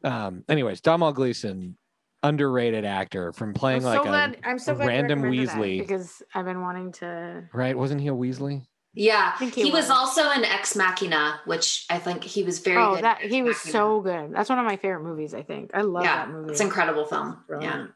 [0.06, 1.78] um, anyways, Domhnall Gleeson,
[2.24, 4.38] underrated actor from playing I'm like so a glad.
[4.46, 5.80] I'm so a glad random Weasley.
[5.80, 7.44] because I've been wanting to.
[7.54, 7.78] right.
[7.78, 8.62] Wasn't he a Weasley?
[8.94, 9.38] Yeah.
[9.38, 9.74] He, he was.
[9.74, 9.90] was.
[9.90, 13.04] also in Ex Machina, which I think he was very oh, good.
[13.04, 13.72] that he was Machina.
[13.72, 14.34] so good.
[14.34, 15.34] That's one of my favorite movies.
[15.34, 16.52] I think I love yeah, that movie.
[16.52, 17.38] it's an incredible film.
[17.62, 17.88] Yeah.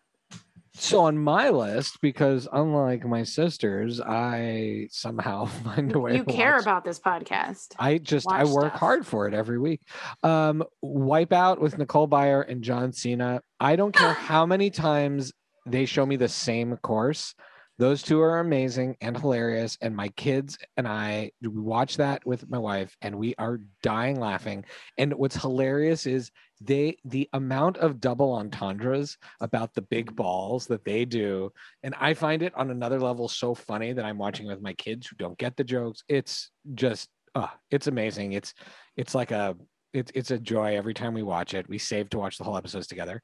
[0.75, 6.17] So on my list, because unlike my sisters, I somehow find a way.
[6.17, 7.73] You to care watch- about this podcast.
[7.77, 8.79] I just I work stuff.
[8.79, 9.81] hard for it every week.
[10.23, 13.41] Um, Wipeout with Nicole Byer and John Cena.
[13.59, 15.31] I don't care how many times
[15.65, 17.35] they show me the same course.
[17.79, 19.77] Those two are amazing and hilarious.
[19.81, 24.19] And my kids and I we watch that with my wife, and we are dying
[24.19, 24.65] laughing.
[24.97, 26.31] And what's hilarious is
[26.61, 31.51] they the amount of double entendres about the big balls that they do
[31.83, 35.07] and i find it on another level so funny that i'm watching with my kids
[35.07, 38.53] who don't get the jokes it's just uh, it's amazing it's
[38.95, 39.55] it's like a
[39.93, 42.57] it's it's a joy every time we watch it we save to watch the whole
[42.57, 43.21] episodes together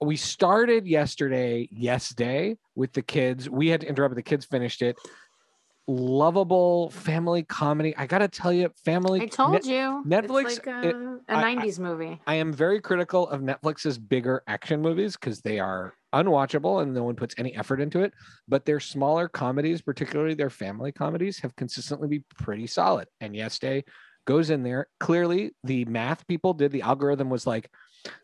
[0.00, 4.82] we started yesterday yes day with the kids we had to interrupt the kids finished
[4.82, 4.96] it
[5.88, 10.02] lovable family comedy i gotta tell you family I told Net- you.
[10.06, 12.20] Netflix, like it- a, a I- I- 90s movie.
[12.26, 17.04] I am very critical of Netflix's bigger action movies because they are unwatchable and no
[17.04, 18.12] one puts any effort into it.
[18.48, 23.06] But their smaller comedies, particularly their family comedies, have consistently been pretty solid.
[23.20, 23.84] And Yes Day
[24.26, 24.88] goes in there.
[24.98, 27.70] Clearly, the math people did the algorithm was like,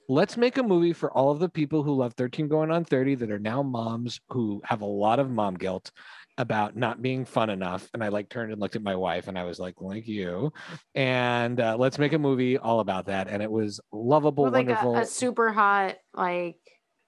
[0.09, 3.17] let's make a movie for all of the people who love 13 going on 30
[3.17, 5.91] that are now moms who have a lot of mom guilt
[6.39, 7.89] about not being fun enough.
[7.93, 10.53] And i like turned and looked at my wife and i was like like you.
[10.95, 13.29] And uh, let's make a movie all about that.
[13.29, 16.57] And it was lovable With like a, wonderful a super hot like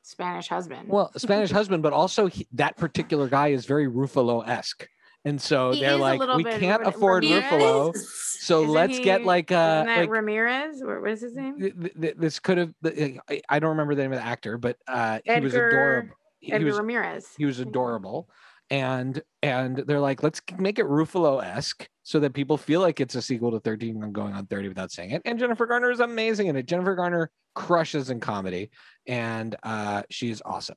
[0.02, 0.88] Spanish husband.
[0.88, 4.86] well spanish husband but also he, that particular guy is very ruffalo-esque
[5.24, 7.96] and so He they're like we can't afford ruffalo
[8.44, 10.82] so Isn't let's get like uh like Ramirez?
[10.82, 11.58] What what is his name?
[11.58, 14.58] th- th- th- this could have I, I don't remember the name of the actor
[14.58, 17.28] but uh he was Edgar- adorable he Edgar was Ramirez.
[17.38, 18.28] he was adorable
[18.70, 23.22] and and they're like let's make it ruffalo-esque so that people feel like it's a
[23.22, 26.46] sequel to 13 and going on 30 without saying it and jennifer garner is amazing
[26.48, 28.70] in it jennifer garner crushes in comedy
[29.06, 30.76] and uh she's awesome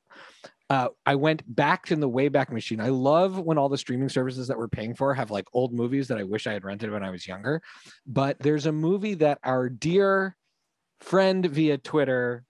[0.70, 2.80] uh, I went back in the Wayback Machine.
[2.80, 6.08] I love when all the streaming services that we're paying for have like old movies
[6.08, 7.62] that I wish I had rented when I was younger.
[8.06, 10.36] But there's a movie that our dear
[11.00, 12.44] friend via Twitter,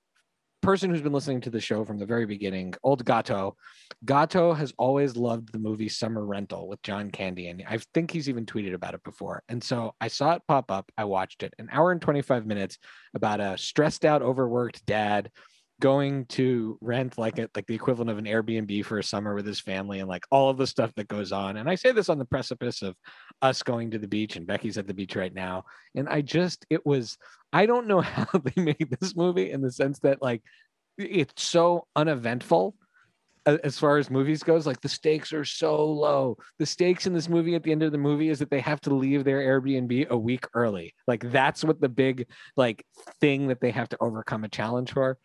[0.62, 3.56] person who's been listening to the show from the very beginning, old Gato,
[4.04, 7.46] Gato has always loved the movie Summer Rental with John Candy.
[7.46, 9.44] And I think he's even tweeted about it before.
[9.48, 10.90] And so I saw it pop up.
[10.98, 12.78] I watched it an hour and 25 minutes
[13.14, 15.30] about a stressed out, overworked dad
[15.80, 19.46] going to rent like a, like the equivalent of an Airbnb for a summer with
[19.46, 21.56] his family and like all of the stuff that goes on.
[21.56, 22.96] And I say this on the precipice of
[23.42, 25.64] us going to the beach and Becky's at the beach right now.
[25.94, 27.16] And I just it was
[27.52, 30.42] I don't know how they made this movie in the sense that like
[30.96, 32.74] it's so uneventful
[33.46, 37.28] as far as movies goes like the stakes are so low the stakes in this
[37.28, 40.08] movie at the end of the movie is that they have to leave their airbnb
[40.08, 42.26] a week early like that's what the big
[42.56, 42.84] like
[43.20, 45.16] thing that they have to overcome a challenge for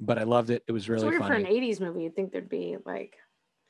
[0.00, 0.62] but i loved it.
[0.66, 2.04] It was It's really weird for an 80s movie.
[2.04, 3.16] You'd think there'd be like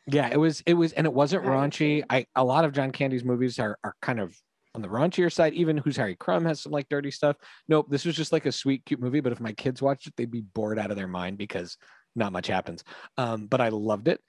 [0.07, 2.03] yeah it was it was and it wasn't raunchy.
[2.11, 4.37] I a lot of john candy's movies are are kind of
[4.75, 5.55] on the raunchier side.
[5.55, 7.37] Even who's harry crumb has some like dirty stuff.
[7.69, 10.15] Nope this was just like a sweet cute movie but if my kids watched it
[10.17, 11.77] they'd be bored out of their mind because
[12.15, 12.85] not much happens.
[13.17, 14.21] Um, but i loved it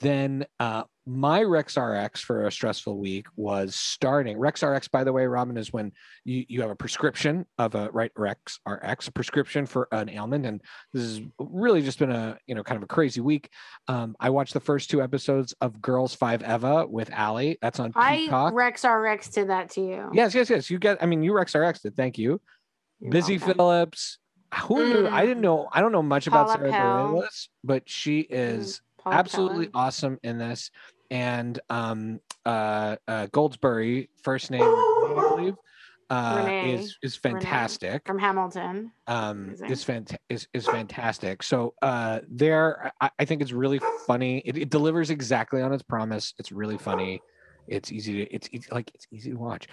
[0.00, 4.38] then uh, my Rex RX for a stressful week was starting.
[4.38, 5.92] Rex RX, by the way, Robin, is when
[6.24, 10.46] you, you have a prescription of a right Rex RX, a prescription for an ailment,
[10.46, 10.62] and
[10.92, 13.50] this has really just been a you know kind of a crazy week.
[13.88, 17.58] Um, I watched the first two episodes of Girls Five Eva with Allie.
[17.60, 18.54] That's on I Peacock.
[18.54, 20.10] Rex RX did that to you.
[20.12, 20.70] yes, yes, yes.
[20.70, 21.02] You get.
[21.02, 21.96] I mean, you Rex RX did.
[21.96, 22.40] Thank you.
[23.00, 23.54] You're Busy welcome.
[23.56, 24.18] Phillips.
[24.62, 25.08] Who knew?
[25.08, 25.68] I didn't know.
[25.72, 26.70] I don't know much about Sara.
[26.70, 29.84] Bareilles, but she is Paul absolutely Pella.
[29.86, 30.70] awesome in this.
[31.10, 35.54] And um, uh, uh, Goldsberry, first name I believe,
[36.08, 36.74] uh, Renee.
[36.74, 37.40] is is Renee.
[37.40, 38.06] fantastic.
[38.06, 38.92] from Hamilton.
[39.06, 39.70] Um, Amazing.
[39.70, 41.42] is fant- is is fantastic.
[41.42, 44.38] So uh, there, I, I think it's really funny.
[44.44, 46.32] It, it delivers exactly on its promise.
[46.38, 47.20] It's really funny.
[47.68, 49.68] It's easy to it's, it's like it's easy to watch.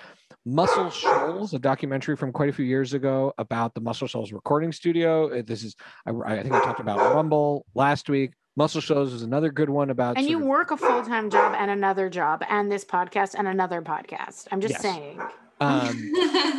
[0.46, 4.72] Muscle Shoals, a documentary from quite a few years ago about the Muscle Shoals recording
[4.72, 5.30] studio.
[5.40, 5.76] Uh, This is
[6.06, 8.32] I, I think I talked about Rumble last week.
[8.58, 11.56] Muscle Shoals is another good one about And you of- work a full time job
[11.58, 14.48] and another job and this podcast and another podcast.
[14.52, 14.82] I'm just Yes.
[14.82, 15.22] saying.
[15.60, 16.12] Um,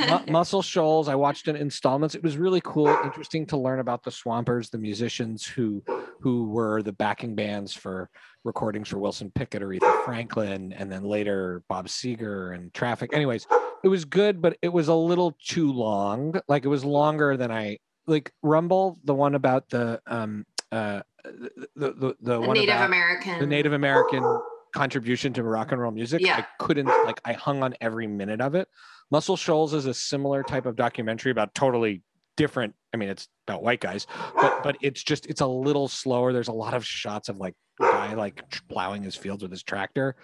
[0.08, 2.14] Mu- Muscle Shoals, I watched in installments.
[2.14, 5.82] It was really cool, interesting to learn about the Swampers, the musicians who
[6.20, 8.10] who were the backing bands for
[8.44, 13.10] recordings for Wilson Pickett, Aretha Franklin, and then later Bob Seger and Traffic.
[13.12, 13.46] Anyways,
[13.84, 16.40] it was good, but it was a little too long.
[16.48, 18.32] Like it was longer than I like.
[18.42, 21.02] Rumble, the one about the um uh
[21.32, 23.38] the the the, the one Native about American.
[23.40, 24.40] the Native American
[24.74, 26.20] contribution to rock and roll music.
[26.20, 26.36] Yeah.
[26.38, 28.68] I couldn't like I hung on every minute of it.
[29.10, 32.02] Muscle Shoals is a similar type of documentary about totally
[32.36, 32.74] different.
[32.92, 34.06] I mean, it's about white guys,
[34.40, 36.32] but but it's just it's a little slower.
[36.32, 40.16] There's a lot of shots of like guy like plowing his fields with his tractor.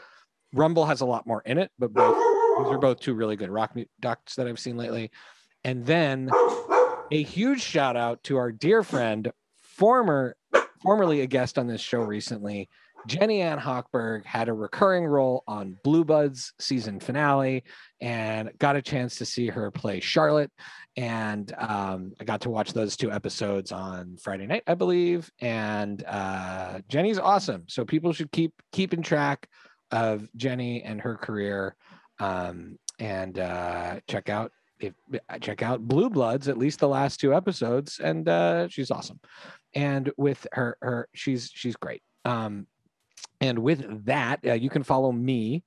[0.53, 2.17] Rumble has a lot more in it, but both
[2.59, 5.11] these are both two really good rock docs that I've seen lately.
[5.65, 6.31] And then
[7.11, 9.33] a huge shout out to our dear friend,
[9.63, 10.37] former
[10.85, 12.69] formerly a guest on this show recently,
[13.07, 17.65] Jenny Ann Hochberg had a recurring role on Blue Bloods season finale
[18.01, 20.51] and got a chance to see her play Charlotte.
[20.97, 25.31] And um, I got to watch those two episodes on Friday night, I believe.
[25.41, 27.65] And uh, Jenny's awesome.
[27.67, 29.49] So people should keep keeping track
[29.91, 31.77] of Jenny and her career
[32.21, 34.53] um, and uh, check out
[34.87, 34.95] if
[35.41, 38.01] check out Blue Bloods, at least the last two episodes.
[38.03, 39.21] And uh, she's awesome.
[39.75, 42.03] And with her, her she's she's great.
[42.25, 42.67] Um,
[43.41, 45.65] and with that, uh, you can follow me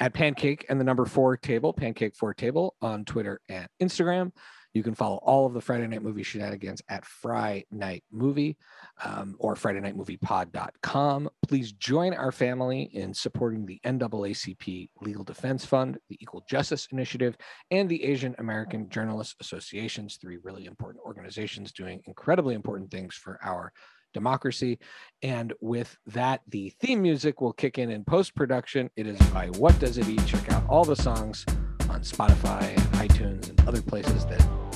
[0.00, 4.32] at Pancake and the number four table, Pancake Four Table on Twitter and Instagram.
[4.78, 8.56] You can follow all of the Friday Night Movie shenanigans at Fry Night Movie
[9.04, 11.28] um, or Friday Night Movie Pod.com.
[11.48, 17.36] Please join our family in supporting the NAACP Legal Defense Fund, the Equal Justice Initiative,
[17.72, 23.40] and the Asian American Journalists Associations, three really important organizations doing incredibly important things for
[23.42, 23.72] our
[24.14, 24.78] democracy.
[25.22, 28.90] And with that, the theme music will kick in in post production.
[28.96, 30.24] It is by What Does It Eat?
[30.24, 31.44] Check out all the songs
[31.90, 34.67] on Spotify, and iTunes, and other places that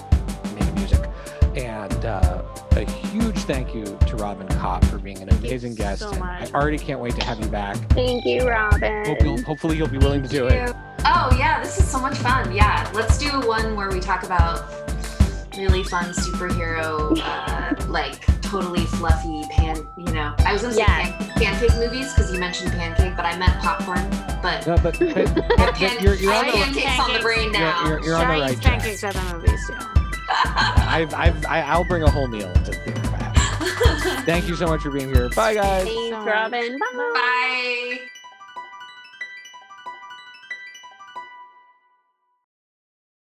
[0.82, 1.09] music.
[1.56, 2.42] And uh,
[2.72, 6.00] a huge thank you to Robin Kopp for being an Thank amazing guest.
[6.00, 6.10] so.
[6.22, 7.76] I already can't wait to have you back.
[7.90, 9.04] Thank you, Robin.
[9.04, 10.74] Hope you'll, hopefully, you'll be willing to do it.
[11.04, 12.54] Oh yeah, this is so much fun.
[12.54, 14.64] Yeah, let's do one where we talk about
[15.59, 19.86] really fun superhero, uh, like totally fluffy pan.
[19.98, 23.36] You know, I was gonna say pan- pancake movies because you mentioned pancake, but I
[23.36, 24.09] meant popcorn.
[24.40, 27.12] But No, but, but, but- but pan- you're, you're I on have the, pancakes on
[27.12, 27.86] the brain now.
[27.88, 28.80] you're, you're on the Sure, right use track.
[28.80, 30.02] pancakes at the movies too.
[30.28, 34.23] I've, I've, I, I'll bring a whole meal to the theater if I have to.
[34.23, 35.28] Thank you so much for being here.
[35.31, 35.85] Bye, guys.
[35.85, 36.78] Thanks, Robin.
[36.78, 37.11] Bye.
[37.15, 38.09] Bye.